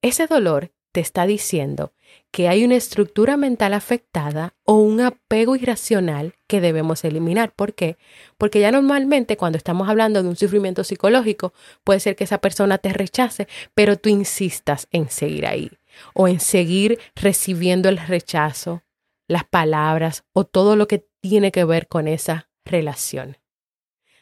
ese 0.02 0.28
dolor 0.28 0.72
te 0.92 1.02
está 1.02 1.28
diciendo 1.28 1.94
que 2.32 2.48
hay 2.48 2.64
una 2.66 2.76
estructura 2.76 3.38
mental 3.38 3.74
afectada 3.74 4.56
o 4.64 4.78
un 4.78 5.02
apego 5.02 5.56
irracional 5.56 6.34
que 6.48 6.62
debemos 6.62 7.04
eliminar. 7.04 7.54
¿Por 7.54 7.76
qué? 7.76 7.98
Porque 8.38 8.60
ya 8.60 8.72
normalmente 8.72 9.38
cuando 9.38 9.58
estamos 9.58 9.90
hablando 9.90 10.24
de 10.24 10.30
un 10.30 10.36
sufrimiento 10.36 10.84
psicológico, 10.84 11.54
puede 11.84 12.00
ser 12.00 12.16
que 12.16 12.24
esa 12.24 12.40
persona 12.40 12.78
te 12.80 12.94
rechace, 12.94 13.48
pero 13.76 13.98
tú 13.98 14.10
insistas 14.10 14.88
en 14.92 15.10
seguir 15.10 15.46
ahí 15.46 15.72
o 16.14 16.28
en 16.28 16.40
seguir 16.40 17.00
recibiendo 17.16 17.90
el 17.90 17.98
rechazo, 17.98 18.84
las 19.28 19.44
palabras 19.44 20.24
o 20.34 20.46
todo 20.46 20.76
lo 20.76 20.88
que 20.88 21.08
tiene 21.22 21.52
que 21.52 21.64
ver 21.64 21.88
con 21.88 22.08
esa 22.08 22.50
relación. 22.66 23.38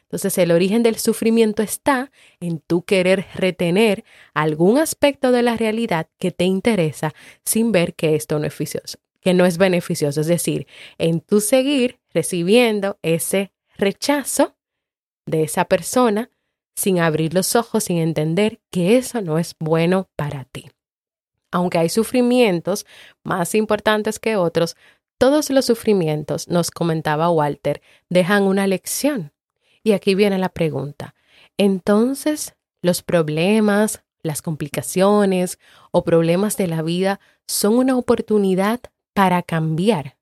Entonces 0.06 0.38
el 0.38 0.52
origen 0.52 0.84
del 0.84 0.96
sufrimiento 0.96 1.62
está 1.62 2.12
en 2.38 2.60
tú 2.60 2.82
querer 2.82 3.26
retener 3.34 4.04
algún 4.34 4.78
aspecto 4.78 5.32
de 5.32 5.42
la 5.42 5.56
realidad 5.56 6.08
que 6.18 6.30
te 6.30 6.44
interesa 6.44 7.12
sin 7.44 7.72
ver 7.72 7.94
que 7.94 8.14
esto 8.14 8.38
no 8.38 8.46
es 8.46 8.52
beneficioso, 8.52 8.98
que 9.20 9.34
no 9.34 9.44
es 9.46 9.58
beneficioso, 9.58 10.20
es 10.20 10.28
decir, 10.28 10.68
en 10.98 11.20
tú 11.20 11.40
seguir 11.40 11.98
recibiendo 12.14 12.98
ese 13.02 13.52
rechazo 13.76 14.54
de 15.26 15.42
esa 15.42 15.64
persona 15.64 16.30
sin 16.76 17.00
abrir 17.00 17.34
los 17.34 17.56
ojos, 17.56 17.84
sin 17.84 17.98
entender 17.98 18.60
que 18.70 18.98
eso 18.98 19.20
no 19.22 19.38
es 19.38 19.56
bueno 19.58 20.08
para 20.14 20.44
ti. 20.44 20.70
Aunque 21.50 21.78
hay 21.78 21.88
sufrimientos 21.88 22.86
más 23.24 23.56
importantes 23.56 24.20
que 24.20 24.36
otros, 24.36 24.76
todos 25.18 25.50
los 25.50 25.64
sufrimientos, 25.64 26.48
nos 26.48 26.70
comentaba 26.70 27.30
Walter, 27.30 27.80
dejan 28.08 28.44
una 28.44 28.66
lección 28.66 29.32
y 29.86 29.92
aquí 29.92 30.16
viene 30.16 30.36
la 30.36 30.48
pregunta. 30.48 31.14
Entonces, 31.56 32.56
los 32.82 33.04
problemas, 33.04 34.02
las 34.20 34.42
complicaciones 34.42 35.60
o 35.92 36.02
problemas 36.02 36.56
de 36.56 36.66
la 36.66 36.82
vida 36.82 37.20
son 37.46 37.76
una 37.76 37.96
oportunidad 37.96 38.80
para 39.14 39.44
cambiar. 39.44 40.16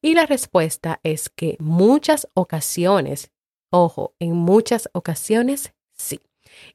Y 0.00 0.14
la 0.14 0.26
respuesta 0.26 1.00
es 1.02 1.28
que 1.28 1.56
muchas 1.58 2.28
ocasiones, 2.34 3.32
ojo, 3.68 4.14
en 4.20 4.36
muchas 4.36 4.88
ocasiones 4.92 5.74
sí. 5.92 6.20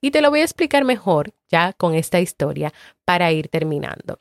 Y 0.01 0.11
te 0.11 0.19
lo 0.19 0.29
voy 0.29 0.41
a 0.41 0.43
explicar 0.43 0.83
mejor 0.83 1.33
ya 1.47 1.71
con 1.71 1.95
esta 1.95 2.19
historia 2.19 2.73
para 3.05 3.31
ir 3.31 3.47
terminando. 3.47 4.19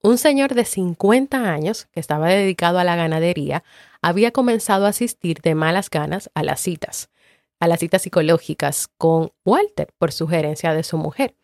Un 0.00 0.16
señor 0.16 0.54
de 0.54 0.64
50 0.64 1.52
años 1.52 1.88
que 1.92 1.98
estaba 1.98 2.28
dedicado 2.28 2.78
a 2.78 2.84
la 2.84 2.94
ganadería 2.94 3.64
había 4.00 4.30
comenzado 4.30 4.86
a 4.86 4.90
asistir 4.90 5.40
de 5.40 5.56
malas 5.56 5.90
ganas 5.90 6.30
a 6.34 6.44
las 6.44 6.60
citas, 6.60 7.10
a 7.58 7.66
las 7.66 7.80
citas 7.80 8.02
psicológicas 8.02 8.88
con 8.96 9.32
Walter 9.44 9.92
por 9.98 10.12
sugerencia 10.12 10.72
de 10.72 10.84
su 10.84 10.98
mujer. 10.98 11.34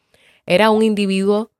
Era 0.47 0.71
un 0.71 0.85
individuo 0.85 1.51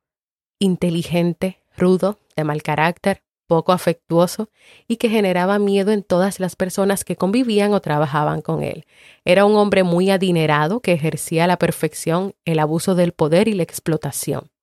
inteligente, 0.61 1.59
rudo, 1.77 2.21
de 2.37 2.45
mal 2.45 2.63
carácter, 2.63 3.23
poco 3.49 3.73
afectuoso 3.73 4.49
y 4.87 4.97
que 4.97 5.09
generaba 5.09 5.59
miedo 5.59 5.91
en 5.91 6.05
todas 6.05 6.39
las 6.39 6.55
personas 6.55 7.05
que 7.05 7.17
convivían 7.17 7.75
o 7.75 7.81
trabajaban 7.81 8.41
con 8.41 8.63
él. 8.63 8.87
Era 9.25 9.45
un 9.45 9.57
hombre 9.57 9.83
muy 9.83 10.11
adinerado 10.11 10.81
que 10.81 10.93
ejercía 10.93 11.45
a 11.45 11.49
la 11.49 11.59
perfección 11.59 12.35
el 12.45 12.61
abuso 12.61 12.95
del 12.95 13.13
poder 13.13 13.49
y 13.49 13.55
la 13.55 13.65
explotación. 13.65 14.54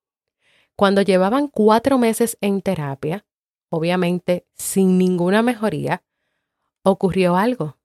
Cuando 0.81 1.03
llevaban 1.03 1.47
cuatro 1.47 1.99
meses 1.99 2.39
en 2.41 2.63
terapia, 2.63 3.23
obviamente 3.69 4.47
sin 4.55 4.97
ninguna 4.97 5.43
mejoría, 5.43 6.01
ocurrió 6.81 7.35
algo. 7.35 7.77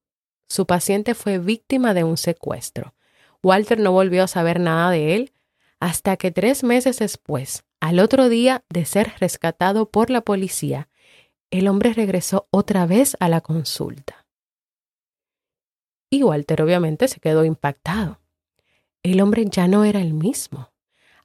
Su 0.48 0.64
paciente 0.64 1.14
fue 1.14 1.38
víctima 1.38 1.92
de 1.92 2.04
un 2.04 2.16
secuestro. 2.16 2.94
Walter 3.42 3.78
no 3.78 3.92
volvió 3.92 4.24
a 4.24 4.28
saber 4.28 4.60
nada 4.60 4.90
de 4.92 5.14
él 5.14 5.34
hasta 5.78 6.16
que 6.16 6.30
tres 6.30 6.64
meses 6.64 6.98
después, 7.00 7.66
al 7.80 7.98
otro 7.98 8.30
día 8.30 8.64
de 8.70 8.86
ser 8.86 9.12
rescatado 9.20 9.90
por 9.90 10.08
la 10.08 10.22
policía, 10.22 10.88
el 11.50 11.68
hombre 11.68 11.92
regresó 11.92 12.48
otra 12.50 12.86
vez 12.86 13.14
a 13.20 13.28
la 13.28 13.42
consulta. 13.42 14.26
Y 16.08 16.22
Walter 16.22 16.62
obviamente 16.62 17.08
se 17.08 17.20
quedó 17.20 17.44
impactado. 17.44 18.22
El 19.02 19.20
hombre 19.20 19.44
ya 19.50 19.68
no 19.68 19.84
era 19.84 20.00
el 20.00 20.14
mismo. 20.14 20.70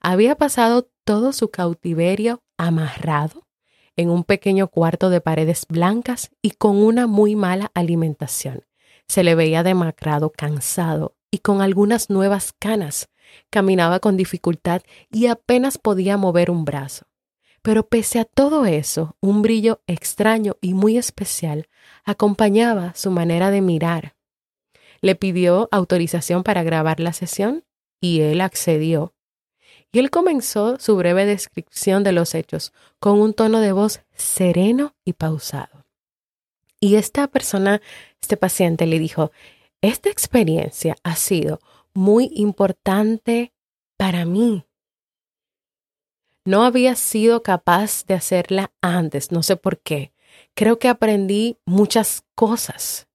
Había 0.04 0.36
pasado 0.36 0.90
todo 1.04 1.32
su 1.32 1.52
cautiverio 1.52 2.42
amarrado 2.58 3.48
en 3.96 4.10
un 4.10 4.24
pequeño 4.24 4.68
cuarto 4.68 5.12
de 5.12 5.22
paredes 5.22 5.68
blancas 5.70 6.32
y 6.42 6.52
con 6.52 6.78
una 6.78 7.06
muy 7.06 7.36
mala 7.36 7.70
alimentación. 7.76 8.66
Se 9.08 9.24
le 9.24 9.36
veía 9.36 9.62
demacrado, 9.62 10.32
cansado 10.32 11.16
y 11.30 11.40
con 11.40 11.62
algunas 11.62 12.10
nuevas 12.10 12.52
canas. 12.58 13.10
Caminaba 13.52 14.00
con 14.00 14.18
dificultad 14.18 14.82
y 15.12 15.28
apenas 15.28 15.78
podía 15.78 16.18
mover 16.18 16.50
un 16.50 16.66
brazo. 16.66 17.06
Pero 17.62 17.88
pese 17.88 18.20
a 18.20 18.26
todo 18.26 18.66
eso, 18.66 19.16
un 19.22 19.44
brillo 19.44 19.84
extraño 19.86 20.58
y 20.62 20.74
muy 20.74 20.98
especial 20.98 21.68
acompañaba 22.04 22.94
su 22.96 23.12
manera 23.12 23.52
de 23.52 23.62
mirar. 23.62 24.16
Le 25.02 25.16
pidió 25.16 25.70
autorización 25.72 26.42
para 26.42 26.64
grabar 26.64 27.00
la 27.00 27.14
sesión 27.14 27.66
y 28.00 28.22
él 28.22 28.42
accedió 28.42 29.14
y 29.92 30.00
él 30.00 30.10
comenzó 30.10 30.80
su 30.80 30.96
breve 30.96 31.26
descripción 31.26 32.04
de 32.04 32.12
los 32.12 32.34
hechos 32.34 32.74
con 33.00 33.20
un 33.20 33.34
tono 33.34 33.60
de 33.60 33.72
voz 33.72 34.02
sereno 34.16 34.96
y 35.04 35.14
pausado. 35.14 35.86
Y 36.80 36.96
esta 36.96 37.28
persona, 37.28 37.82
este 38.22 38.38
paciente 38.38 38.86
le 38.88 39.00
dijo, 39.00 39.32
esta 39.82 40.10
experiencia 40.10 40.96
ha 41.04 41.16
sido 41.16 41.60
muy 41.94 42.32
importante 42.34 43.54
para 43.98 44.26
mí. 44.26 44.66
No 46.46 46.64
había 46.64 46.96
sido 46.96 47.44
capaz 47.44 48.06
de 48.06 48.16
hacerla 48.16 48.72
antes, 48.82 49.32
no 49.32 49.44
sé 49.44 49.58
por 49.58 49.80
qué. 49.80 50.14
Creo 50.56 50.80
que 50.80 50.88
aprendí 50.88 51.58
muchas 51.66 52.24
cosas. 52.34 53.08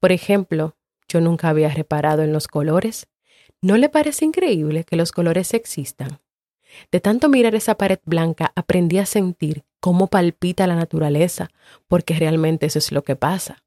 Por 0.00 0.10
ejemplo, 0.10 0.76
yo 1.08 1.20
nunca 1.20 1.50
había 1.50 1.68
reparado 1.68 2.22
en 2.22 2.32
los 2.32 2.48
colores, 2.48 3.06
¿No 3.60 3.76
le 3.76 3.88
parece 3.88 4.24
increíble 4.24 4.84
que 4.84 4.94
los 4.94 5.10
colores 5.10 5.52
existan? 5.52 6.20
De 6.92 7.00
tanto 7.00 7.28
mirar 7.28 7.56
esa 7.56 7.74
pared 7.76 7.98
blanca, 8.04 8.52
aprendí 8.54 8.98
a 8.98 9.06
sentir 9.06 9.64
cómo 9.80 10.06
palpita 10.06 10.68
la 10.68 10.76
naturaleza, 10.76 11.50
porque 11.88 12.14
realmente 12.14 12.66
eso 12.66 12.78
es 12.78 12.92
lo 12.92 13.02
que 13.02 13.16
pasa. 13.16 13.64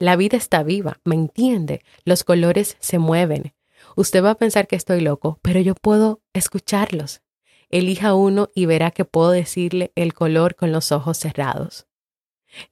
La 0.00 0.16
vida 0.16 0.36
está 0.36 0.64
viva, 0.64 0.98
¿me 1.04 1.14
entiende? 1.14 1.84
Los 2.04 2.24
colores 2.24 2.76
se 2.80 2.98
mueven. 2.98 3.54
Usted 3.94 4.24
va 4.24 4.30
a 4.30 4.34
pensar 4.34 4.66
que 4.66 4.74
estoy 4.74 5.00
loco, 5.00 5.38
pero 5.42 5.60
yo 5.60 5.76
puedo 5.76 6.20
escucharlos. 6.32 7.22
Elija 7.70 8.14
uno 8.14 8.50
y 8.52 8.66
verá 8.66 8.90
que 8.90 9.04
puedo 9.04 9.30
decirle 9.30 9.92
el 9.94 10.12
color 10.12 10.56
con 10.56 10.72
los 10.72 10.90
ojos 10.90 11.18
cerrados. 11.18 11.86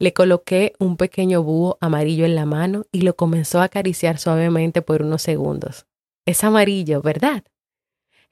Le 0.01 0.13
coloqué 0.13 0.73
un 0.81 0.97
pequeño 0.97 1.45
búho 1.45 1.79
amarillo 1.81 2.25
en 2.25 2.35
la 2.35 2.47
mano 2.47 2.85
y 2.91 3.03
lo 3.03 3.15
comenzó 3.15 3.61
a 3.61 3.65
acariciar 3.65 4.19
suavemente 4.19 4.83
por 4.83 5.03
unos 5.03 5.23
segundos. 5.23 5.87
Es 6.27 6.45
amarillo, 6.45 7.03
¿verdad? 7.03 7.45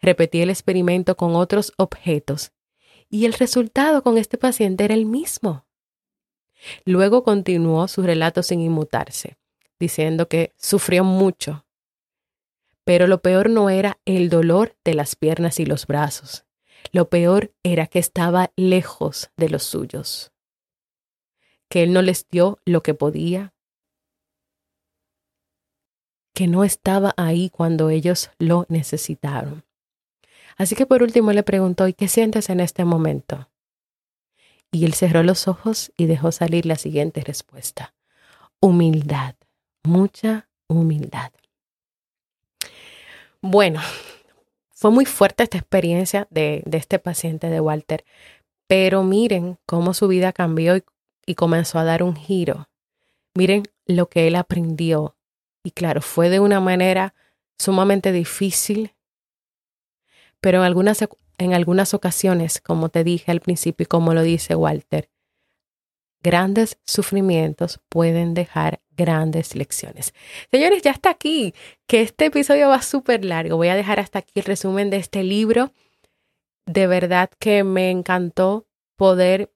Repetí 0.01 0.41
el 0.41 0.51
experimento 0.51 1.17
con 1.17 1.35
otros 1.35 1.73
objetos 1.77 2.53
y 3.09 3.27
el 3.27 3.33
resultado 3.35 4.03
con 4.03 4.17
este 4.17 4.39
paciente 4.39 4.85
era 4.85 4.95
el 4.95 5.05
mismo. 5.05 5.67
Luego 6.85 7.25
continuó 7.25 7.89
su 7.89 8.03
relato 8.03 8.43
sin 8.43 8.61
inmutarse, 8.61 9.37
diciendo 9.79 10.29
que 10.29 10.53
sufrió 10.57 11.05
mucho. 11.05 11.67
Pero 12.85 13.07
lo 13.07 13.21
peor 13.21 13.51
no 13.51 13.71
era 13.71 13.99
el 14.05 14.31
dolor 14.31 14.77
de 14.85 14.95
las 14.95 15.17
piernas 15.17 15.61
y 15.61 15.67
los 15.67 15.87
brazos. 15.87 16.45
Lo 16.93 17.09
peor 17.09 17.53
era 17.63 17.87
que 17.87 17.99
estaba 17.99 18.53
lejos 18.57 19.31
de 19.37 19.49
los 19.49 19.65
suyos. 19.65 20.33
Que 21.69 21.83
él 21.83 21.93
no 21.93 22.03
les 22.03 22.29
dio 22.29 22.59
lo 22.65 22.83
que 22.83 22.95
podía. 22.95 23.55
Que 26.41 26.47
no 26.47 26.65
estaba 26.65 27.13
ahí 27.19 27.51
cuando 27.51 27.91
ellos 27.91 28.31
lo 28.39 28.65
necesitaron. 28.71 29.63
Así 30.57 30.75
que 30.75 30.87
por 30.87 31.03
último 31.03 31.35
le 31.35 31.43
preguntó, 31.43 31.87
¿y 31.87 31.93
qué 31.93 32.09
sientes 32.09 32.49
en 32.49 32.61
este 32.61 32.87
momento? 32.87 33.51
Y 34.73 34.87
él 34.87 34.95
cerró 34.95 35.23
los 35.23 35.49
ojos 35.49 35.93
y 35.99 36.07
dejó 36.07 36.33
salir 36.33 36.65
la 36.65 36.77
siguiente 36.77 37.21
respuesta. 37.21 37.93
Humildad, 38.59 39.35
mucha 39.83 40.49
humildad. 40.67 41.31
Bueno, 43.43 43.83
fue 44.71 44.91
muy 44.91 45.05
fuerte 45.05 45.43
esta 45.43 45.59
experiencia 45.59 46.27
de, 46.31 46.63
de 46.65 46.79
este 46.79 46.99
paciente 46.99 47.51
de 47.51 47.61
Walter, 47.61 48.03
pero 48.67 49.03
miren 49.03 49.59
cómo 49.67 49.93
su 49.93 50.09
vida 50.09 50.33
cambió 50.33 50.75
y, 50.75 50.85
y 51.27 51.35
comenzó 51.35 51.79
a 51.79 51.85
dar 51.85 52.03
un 52.03 52.17
giro. 52.17 52.71
Miren 53.35 53.65
lo 53.85 54.09
que 54.09 54.27
él 54.27 54.37
aprendió. 54.37 55.17
Y 55.63 55.73
claro, 55.73 56.01
fue 56.01 56.31
de 56.31 56.41
una 56.41 56.61
manera 56.61 57.15
sumamente 57.59 58.13
difícil, 58.13 58.95
pero 60.41 60.59
en 60.59 60.65
algunas, 60.65 61.07
en 61.39 61.55
algunas 61.55 61.93
ocasiones, 61.93 62.61
como 62.61 62.89
te 62.89 63.05
dije 63.05 63.31
al 63.31 63.41
principio 63.41 63.85
y 63.85 63.87
como 63.87 64.15
lo 64.15 64.23
dice 64.23 64.55
Walter, 64.55 65.11
grandes 66.23 66.79
sufrimientos 66.87 67.81
pueden 67.89 68.35
dejar 68.35 68.81
grandes 68.91 69.55
lecciones. 69.55 70.15
Señores, 70.51 70.83
ya 70.83 70.91
está 70.91 71.11
aquí, 71.11 71.55
que 71.87 72.03
este 72.03 72.27
episodio 72.27 72.69
va 72.69 72.83
súper 72.83 73.25
largo. 73.25 73.57
Voy 73.57 73.69
a 73.69 73.75
dejar 73.75 74.01
hasta 74.01 74.21
aquí 74.21 74.33
el 74.41 74.45
resumen 74.45 74.91
de 74.91 74.99
este 74.99 75.23
libro. 75.23 75.73
De 76.67 76.87
verdad 76.87 77.31
que 77.39 77.65
me 77.65 77.91
encantó 77.91 78.67
poder 78.97 79.51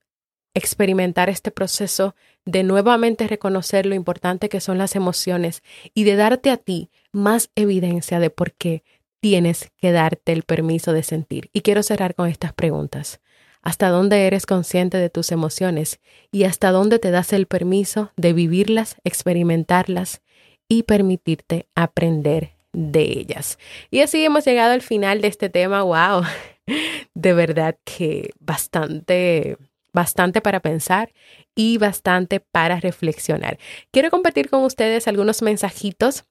experimentar 0.55 1.29
este 1.29 1.51
proceso 1.51 2.15
de 2.45 2.63
nuevamente 2.63 3.27
reconocer 3.27 3.87
lo 3.87 3.95
importante 3.95 4.49
que 4.49 4.61
son 4.61 4.79
las 4.79 4.97
emociones 4.97 5.63
y 5.93 6.05
de 6.05 6.17
darte 6.17 6.51
a 6.51 6.57
ti 6.57 6.91
más 7.13 7.51
evidencia 7.57 8.21
de 8.21 8.31
por 8.31 8.53
qué 8.53 8.85
tienes 9.21 9.71
que 9.79 9.93
darte 9.93 10.33
el 10.33 10.43
permiso 10.43 10.93
de 10.93 11.03
sentir. 11.03 11.51
Y 11.53 11.63
quiero 11.63 11.83
cerrar 11.83 12.15
con 12.15 12.29
estas 12.29 12.53
preguntas. 12.53 13.21
¿Hasta 13.63 13.89
dónde 13.89 14.27
eres 14.27 14.45
consciente 14.45 14.99
de 14.99 15.09
tus 15.09 15.33
emociones 15.33 15.99
y 16.31 16.45
hasta 16.45 16.71
dónde 16.71 16.99
te 16.99 17.11
das 17.11 17.33
el 17.33 17.47
permiso 17.47 18.13
de 18.17 18.35
vivirlas, 18.35 18.97
experimentarlas 19.05 20.21
y 20.69 20.83
permitirte 20.83 21.67
aprender 21.75 22.53
de 22.75 23.01
ellas? 23.03 23.59
Y 23.91 24.01
así 24.01 24.23
hemos 24.23 24.45
llegado 24.45 24.75
al 24.75 24.83
final 24.83 25.23
de 25.23 25.29
este 25.29 25.49
tema. 25.49 25.83
¡Wow! 25.83 26.25
De 27.15 27.33
verdad 27.33 27.77
que 27.85 28.33
bastante 28.41 29.57
bastante 29.95 30.43
para 30.43 30.61
pensar 30.61 31.15
y 31.55 31.79
bastante 31.79 32.41
para 32.41 32.79
reflexionar. 32.81 33.59
Quiero 33.91 34.11
compartir 34.11 34.51
con 34.51 34.63
ustedes 34.65 35.09
algunos 35.09 35.41
mensajitos 35.41 36.25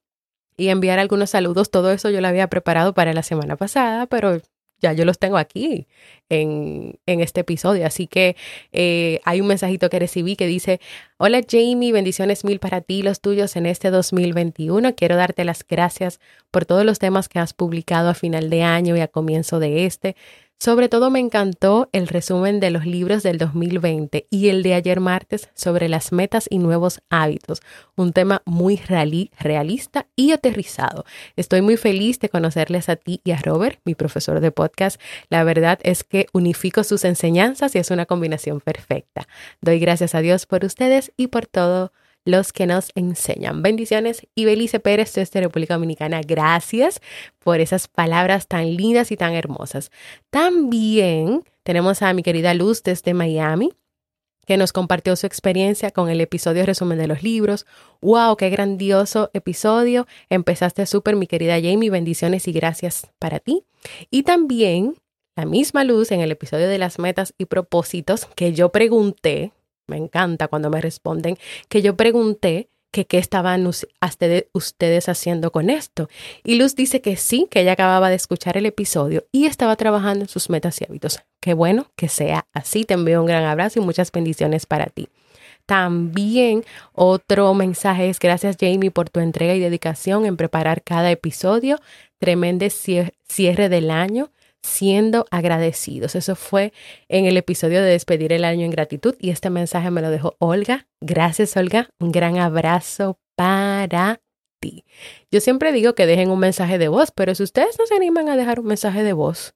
y 0.56 0.68
enviar 0.68 1.00
algunos 1.00 1.30
saludos. 1.30 1.70
Todo 1.70 1.90
eso 1.90 2.10
yo 2.10 2.20
lo 2.20 2.28
había 2.28 2.48
preparado 2.48 2.94
para 2.94 3.12
la 3.12 3.24
semana 3.24 3.56
pasada, 3.56 4.06
pero 4.06 4.40
ya 4.80 4.92
yo 4.92 5.04
los 5.04 5.18
tengo 5.18 5.38
aquí 5.38 5.86
en, 6.28 6.98
en 7.06 7.20
este 7.20 7.40
episodio. 7.40 7.86
Así 7.86 8.06
que 8.06 8.36
eh, 8.72 9.20
hay 9.24 9.40
un 9.40 9.46
mensajito 9.46 9.88
que 9.88 9.98
recibí 9.98 10.36
que 10.36 10.46
dice, 10.46 10.80
hola 11.16 11.40
Jamie, 11.48 11.92
bendiciones 11.92 12.44
mil 12.44 12.60
para 12.60 12.82
ti, 12.82 13.02
los 13.02 13.20
tuyos 13.20 13.56
en 13.56 13.64
este 13.66 13.90
2021. 13.90 14.94
Quiero 14.94 15.16
darte 15.16 15.44
las 15.44 15.66
gracias 15.66 16.20
por 16.50 16.66
todos 16.66 16.84
los 16.84 16.98
temas 16.98 17.28
que 17.28 17.38
has 17.38 17.54
publicado 17.54 18.10
a 18.10 18.14
final 18.14 18.50
de 18.50 18.62
año 18.62 18.94
y 18.96 19.00
a 19.00 19.08
comienzo 19.08 19.58
de 19.58 19.86
este. 19.86 20.16
Sobre 20.58 20.88
todo 20.88 21.10
me 21.10 21.18
encantó 21.18 21.90
el 21.92 22.08
resumen 22.08 22.58
de 22.58 22.70
los 22.70 22.86
libros 22.86 23.22
del 23.22 23.36
2020 23.36 24.26
y 24.30 24.48
el 24.48 24.62
de 24.62 24.74
ayer 24.74 25.00
martes 25.00 25.50
sobre 25.54 25.88
las 25.88 26.10
metas 26.10 26.46
y 26.48 26.58
nuevos 26.58 27.00
hábitos, 27.10 27.60
un 27.96 28.12
tema 28.12 28.40
muy 28.46 28.76
realista 28.76 30.06
y 30.16 30.32
aterrizado. 30.32 31.04
Estoy 31.36 31.60
muy 31.60 31.76
feliz 31.76 32.18
de 32.20 32.30
conocerles 32.30 32.88
a 32.88 32.96
ti 32.96 33.20
y 33.24 33.32
a 33.32 33.38
Robert, 33.38 33.80
mi 33.84 33.94
profesor 33.94 34.40
de 34.40 34.52
podcast. 34.52 35.00
La 35.28 35.44
verdad 35.44 35.78
es 35.82 36.02
que 36.02 36.28
unifico 36.32 36.82
sus 36.82 37.04
enseñanzas 37.04 37.74
y 37.74 37.78
es 37.78 37.90
una 37.90 38.06
combinación 38.06 38.60
perfecta. 38.60 39.26
Doy 39.60 39.78
gracias 39.80 40.14
a 40.14 40.20
Dios 40.20 40.46
por 40.46 40.64
ustedes 40.64 41.12
y 41.16 41.26
por 41.26 41.46
todo 41.46 41.92
los 42.24 42.52
que 42.52 42.66
nos 42.66 42.90
enseñan. 42.94 43.62
Bendiciones 43.62 44.26
y 44.34 44.44
Belice 44.44 44.80
Pérez 44.80 45.12
desde 45.14 45.40
República 45.40 45.74
Dominicana. 45.74 46.20
Gracias 46.22 47.00
por 47.38 47.60
esas 47.60 47.88
palabras 47.88 48.48
tan 48.48 48.76
lindas 48.76 49.12
y 49.12 49.16
tan 49.16 49.34
hermosas. 49.34 49.90
También 50.30 51.44
tenemos 51.62 52.02
a 52.02 52.12
mi 52.12 52.22
querida 52.22 52.54
Luz 52.54 52.82
desde 52.82 53.14
Miami 53.14 53.72
que 54.46 54.56
nos 54.56 54.72
compartió 54.72 55.16
su 55.16 55.26
experiencia 55.26 55.90
con 55.90 56.10
el 56.10 56.20
episodio 56.20 56.66
resumen 56.66 56.98
de 56.98 57.06
los 57.06 57.22
libros. 57.22 57.66
¡Wow! 58.00 58.36
¡Qué 58.36 58.50
grandioso 58.50 59.30
episodio! 59.32 60.06
Empezaste 60.28 60.84
súper, 60.86 61.16
mi 61.16 61.26
querida 61.26 61.54
Jamie. 61.54 61.90
Bendiciones 61.90 62.46
y 62.46 62.52
gracias 62.52 63.08
para 63.18 63.40
ti. 63.40 63.64
Y 64.10 64.22
también 64.22 64.96
la 65.36 65.46
misma 65.46 65.84
luz 65.84 66.12
en 66.12 66.20
el 66.20 66.30
episodio 66.30 66.68
de 66.68 66.78
las 66.78 66.98
metas 66.98 67.34
y 67.38 67.46
propósitos 67.46 68.26
que 68.36 68.52
yo 68.52 68.70
pregunté, 68.70 69.52
me 69.86 69.96
encanta 69.96 70.48
cuando 70.48 70.70
me 70.70 70.80
responden, 70.80 71.38
que 71.68 71.82
yo 71.82 71.96
pregunté 71.96 72.68
que 72.94 73.06
qué 73.06 73.18
estaban 73.18 73.66
ustedes 73.66 75.08
haciendo 75.08 75.50
con 75.50 75.68
esto. 75.68 76.08
Y 76.44 76.54
Luz 76.54 76.76
dice 76.76 77.00
que 77.00 77.16
sí, 77.16 77.48
que 77.50 77.62
ella 77.62 77.72
acababa 77.72 78.08
de 78.08 78.14
escuchar 78.14 78.56
el 78.56 78.66
episodio 78.66 79.26
y 79.32 79.46
estaba 79.46 79.74
trabajando 79.74 80.24
en 80.24 80.28
sus 80.28 80.48
metas 80.48 80.80
y 80.80 80.84
hábitos. 80.84 81.20
Qué 81.40 81.54
bueno 81.54 81.90
que 81.96 82.08
sea 82.08 82.46
así. 82.52 82.84
Te 82.84 82.94
envío 82.94 83.20
un 83.20 83.26
gran 83.26 83.44
abrazo 83.44 83.80
y 83.80 83.82
muchas 83.82 84.12
bendiciones 84.12 84.64
para 84.66 84.86
ti. 84.86 85.08
También 85.66 86.64
otro 86.92 87.52
mensaje 87.54 88.08
es 88.08 88.20
gracias 88.20 88.56
Jamie 88.60 88.92
por 88.92 89.10
tu 89.10 89.18
entrega 89.18 89.54
y 89.54 89.60
dedicación 89.60 90.24
en 90.24 90.36
preparar 90.36 90.82
cada 90.82 91.10
episodio. 91.10 91.80
Tremendo 92.18 92.64
cierre 92.70 93.68
del 93.68 93.90
año 93.90 94.30
siendo 94.64 95.26
agradecidos. 95.30 96.14
Eso 96.14 96.34
fue 96.34 96.72
en 97.08 97.26
el 97.26 97.36
episodio 97.36 97.82
de 97.82 97.90
despedir 97.90 98.32
el 98.32 98.44
año 98.44 98.64
en 98.64 98.70
gratitud 98.70 99.14
y 99.20 99.28
este 99.28 99.50
mensaje 99.50 99.90
me 99.90 100.00
lo 100.00 100.10
dejó 100.10 100.36
Olga. 100.38 100.88
Gracias 101.02 101.56
Olga, 101.56 101.90
un 102.00 102.10
gran 102.10 102.38
abrazo 102.38 103.20
para 103.36 104.22
ti. 104.60 104.86
Yo 105.30 105.40
siempre 105.40 105.70
digo 105.72 105.94
que 105.94 106.06
dejen 106.06 106.30
un 106.30 106.38
mensaje 106.38 106.78
de 106.78 106.88
voz, 106.88 107.10
pero 107.10 107.34
si 107.34 107.42
ustedes 107.42 107.78
no 107.78 107.86
se 107.86 107.94
animan 107.94 108.30
a 108.30 108.36
dejar 108.36 108.58
un 108.58 108.66
mensaje 108.66 109.02
de 109.02 109.12
voz, 109.12 109.54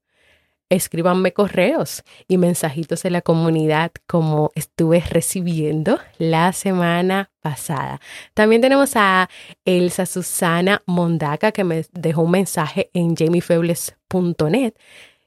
escríbanme 0.70 1.32
correos 1.32 2.02
y 2.26 2.38
mensajitos 2.38 3.04
en 3.04 3.14
la 3.14 3.22
comunidad 3.22 3.92
como 4.06 4.50
estuve 4.54 5.00
recibiendo 5.00 5.98
la 6.18 6.52
semana 6.52 7.30
pasada. 7.40 8.00
También 8.34 8.60
tenemos 8.60 8.92
a 8.94 9.28
Elsa 9.64 10.06
Susana 10.06 10.82
Mondaca 10.86 11.52
que 11.52 11.64
me 11.64 11.84
dejó 11.92 12.22
un 12.22 12.32
mensaje 12.32 12.90
en 12.92 13.16
jamiefebles.net 13.16 14.74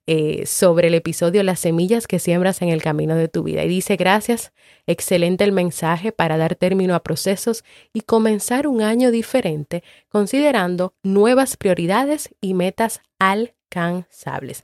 eh, 0.08 0.46
sobre 0.46 0.88
el 0.88 0.96
episodio 0.96 1.44
Las 1.44 1.60
semillas 1.60 2.08
que 2.08 2.20
siembras 2.20 2.62
en 2.62 2.70
el 2.70 2.82
camino 2.82 3.16
de 3.16 3.28
tu 3.28 3.44
vida. 3.44 3.64
Y 3.64 3.70
dice, 3.70 3.96
gracias, 3.96 4.52
excelente 4.88 5.44
el 5.44 5.52
mensaje 5.52 6.12
para 6.12 6.38
dar 6.38 6.56
término 6.56 6.96
a 6.96 7.04
procesos 7.04 7.64
y 7.94 8.02
comenzar 8.02 8.68
un 8.68 8.82
año 8.82 9.12
diferente 9.12 9.84
considerando 10.10 10.96
nuevas 11.04 11.56
prioridades 11.56 12.30
y 12.42 12.56
metas 12.56 13.02
alcanzables. 13.20 14.64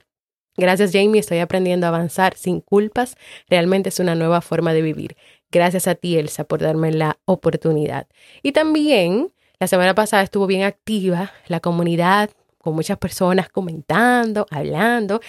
Gracias 0.58 0.90
Jamie, 0.92 1.20
estoy 1.20 1.38
aprendiendo 1.38 1.86
a 1.86 1.90
avanzar 1.90 2.34
sin 2.36 2.60
culpas. 2.60 3.16
Realmente 3.48 3.90
es 3.90 4.00
una 4.00 4.16
nueva 4.16 4.40
forma 4.40 4.72
de 4.72 4.82
vivir. 4.82 5.16
Gracias 5.52 5.86
a 5.86 5.94
ti 5.94 6.18
Elsa 6.18 6.42
por 6.42 6.60
darme 6.60 6.90
la 6.92 7.16
oportunidad. 7.26 8.08
Y 8.42 8.50
también 8.50 9.32
la 9.60 9.68
semana 9.68 9.94
pasada 9.94 10.24
estuvo 10.24 10.48
bien 10.48 10.64
activa 10.64 11.32
la 11.46 11.60
comunidad 11.60 12.30
con 12.58 12.74
muchas 12.74 12.98
personas 12.98 13.48
comentando, 13.48 14.46
hablando. 14.50 15.20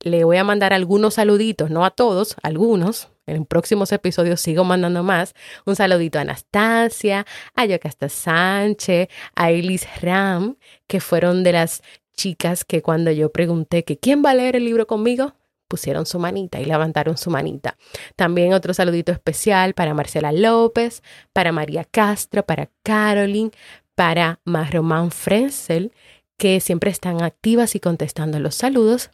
Le 0.00 0.24
voy 0.24 0.36
a 0.36 0.44
mandar 0.44 0.74
algunos 0.74 1.14
saluditos, 1.14 1.70
no 1.70 1.82
a 1.86 1.90
todos, 1.90 2.36
algunos. 2.42 3.08
En 3.26 3.46
próximos 3.46 3.90
episodios 3.92 4.42
sigo 4.42 4.62
mandando 4.62 5.02
más. 5.02 5.34
Un 5.64 5.74
saludito 5.74 6.18
a 6.18 6.20
Anastasia, 6.20 7.26
a 7.54 7.64
Yocasta 7.64 8.10
Sánchez, 8.10 9.08
a 9.34 9.50
Elis 9.50 9.88
Ram, 10.02 10.58
que 10.86 11.00
fueron 11.00 11.42
de 11.42 11.52
las 11.52 11.82
chicas 12.16 12.64
que 12.64 12.82
cuando 12.82 13.10
yo 13.10 13.30
pregunté 13.30 13.84
que 13.84 13.98
quién 13.98 14.22
va 14.24 14.30
a 14.30 14.34
leer 14.34 14.56
el 14.56 14.64
libro 14.64 14.86
conmigo, 14.86 15.34
pusieron 15.68 16.06
su 16.06 16.18
manita 16.18 16.60
y 16.60 16.64
levantaron 16.64 17.16
su 17.16 17.30
manita. 17.30 17.76
También 18.14 18.52
otro 18.52 18.74
saludito 18.74 19.12
especial 19.12 19.74
para 19.74 19.94
Marcela 19.94 20.32
López, 20.32 21.02
para 21.32 21.52
María 21.52 21.84
Castro, 21.84 22.44
para 22.44 22.70
Caroline, 22.82 23.50
para 23.94 24.40
Marromán 24.44 25.10
Frenzel, 25.10 25.92
que 26.36 26.60
siempre 26.60 26.90
están 26.90 27.22
activas 27.22 27.74
y 27.74 27.80
contestando 27.80 28.38
los 28.40 28.54
saludos. 28.54 29.10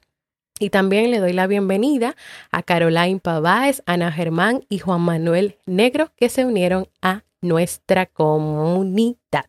Y 0.59 0.70
también 0.70 1.11
le 1.11 1.18
doy 1.18 1.32
la 1.32 1.46
bienvenida 1.46 2.14
a 2.50 2.62
Caroline 2.62 3.20
Pavás, 3.20 3.82
Ana 3.86 4.12
Germán 4.12 4.64
y 4.68 4.78
Juan 4.78 5.00
Manuel 5.00 5.57
Negro 5.66 6.12
que 6.16 6.28
se 6.28 6.44
unieron 6.44 6.88
a 7.00 7.24
nuestra 7.40 8.07
comunidad. 8.07 9.46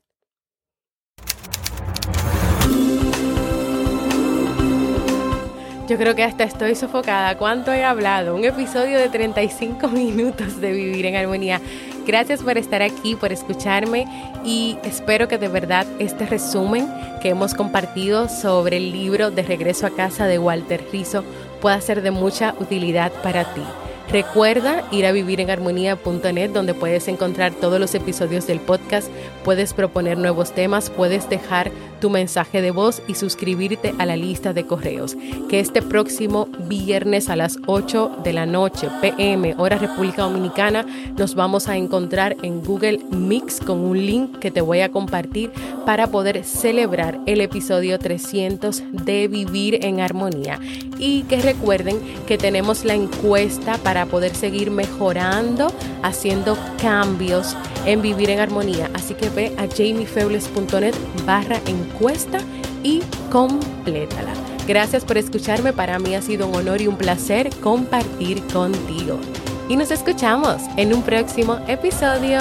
Yo 5.88 5.98
creo 5.98 6.16
que 6.16 6.24
hasta 6.24 6.46
estoy 6.46 6.76
sofocada. 6.76 7.38
¿Cuánto 7.38 7.74
he 7.74 7.84
hablado? 7.84 8.36
Un 8.36 8.46
episodio 8.46 8.98
de 8.98 9.10
35 9.10 9.88
minutos 9.90 10.62
de 10.62 10.72
Vivir 10.72 11.06
en 11.06 11.18
Armonía. 11.18 11.60
Gracias 12.08 12.42
por 12.42 12.58
estar 12.58 12.82
aquí, 12.82 13.16
por 13.16 13.34
escucharme 13.34 14.06
y 14.46 14.78
espero 14.84 15.28
que 15.28 15.38
de 15.38 15.50
verdad 15.50 15.86
este 16.00 16.26
resumen 16.26 16.88
que 17.22 17.30
hemos 17.30 17.54
compartido 17.54 18.30
sobre 18.30 18.78
el 18.78 18.92
libro 18.94 19.30
de 19.30 19.44
Regreso 19.44 19.86
a 19.86 19.90
casa 19.90 20.26
de 20.26 20.40
Walter 20.40 20.86
Rizzo 20.92 21.24
pueda 21.62 21.80
ser 21.82 22.02
de 22.02 22.12
mucha 22.12 22.56
utilidad 22.60 23.12
para 23.22 23.54
ti. 23.54 23.62
Recuerda 24.10 24.84
ir 24.92 25.06
a 25.06 25.12
vivirenharmonía.net 25.12 26.52
donde 26.52 26.74
puedes 26.74 27.08
encontrar 27.08 27.54
todos 27.54 27.80
los 27.80 27.96
episodios 27.96 28.46
del 28.48 28.60
podcast, 28.60 29.10
puedes 29.44 29.74
proponer 29.74 30.18
nuevos 30.18 30.52
temas, 30.52 30.90
puedes 30.90 31.30
dejar 31.30 31.72
tu 32.04 32.10
mensaje 32.10 32.62
de 32.62 32.72
voz 32.72 33.02
y 33.08 33.16
suscribirte 33.16 33.94
a 33.98 34.06
la 34.06 34.18
lista 34.18 34.52
de 34.52 34.66
correos. 34.66 35.16
Que 35.48 35.62
este 35.62 35.82
próximo 35.82 36.50
viernes 36.68 37.30
a 37.30 37.38
las 37.38 37.58
8 37.66 38.18
de 38.26 38.34
la 38.34 38.46
noche, 38.46 38.90
PM, 39.00 39.56
hora 39.58 39.78
República 39.78 40.24
Dominicana, 40.24 40.86
nos 41.18 41.34
vamos 41.34 41.70
a 41.70 41.78
encontrar 41.78 42.36
en 42.42 42.62
Google 42.62 43.00
Mix 43.10 43.62
con 43.62 43.80
un 43.80 44.06
link 44.06 44.38
que 44.40 44.52
te 44.52 44.60
voy 44.60 44.82
a 44.82 44.92
compartir 44.92 45.50
para 45.86 46.08
poder 46.08 46.44
celebrar 46.44 47.22
el 47.26 47.40
episodio 47.40 47.98
300 47.98 48.84
de 48.92 49.30
Vivir 49.30 49.86
en 49.86 50.02
Armonía. 50.02 50.60
Y 50.98 51.24
que 51.24 51.42
recuerden 51.42 52.02
que 52.28 52.38
tenemos 52.38 52.84
la 52.84 52.96
encuesta 52.96 53.78
para 53.78 54.08
poder 54.08 54.36
seguir 54.36 54.72
mejorando, 54.72 55.72
haciendo 56.02 56.58
cambios 56.82 57.56
en 57.86 58.02
Vivir 58.02 58.30
en 58.30 58.40
Armonía. 58.40 58.90
Así 58.94 59.14
que 59.14 59.30
ve 59.30 59.54
a 59.58 59.68
jamiefebles.net 59.68 60.94
barra 61.26 61.60
encuesta 61.66 62.40
y 62.84 63.02
complétala. 63.32 64.34
Gracias 64.68 65.04
por 65.04 65.18
escucharme, 65.18 65.74
para 65.74 66.00
mí 66.00 66.16
ha 66.16 66.22
sido 66.22 66.48
un 66.48 66.56
honor 66.56 66.82
y 66.82 66.88
un 66.88 66.98
placer 66.98 67.50
compartir 67.62 68.42
contigo. 68.48 69.20
Y 69.68 69.76
nos 69.76 69.92
escuchamos 69.92 70.62
en 70.78 70.94
un 70.94 71.02
próximo 71.02 71.60
episodio 71.68 72.40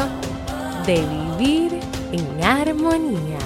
de 0.87 1.03
Vivir 1.39 1.81
en 2.13 2.45
Armonía. 2.45 3.39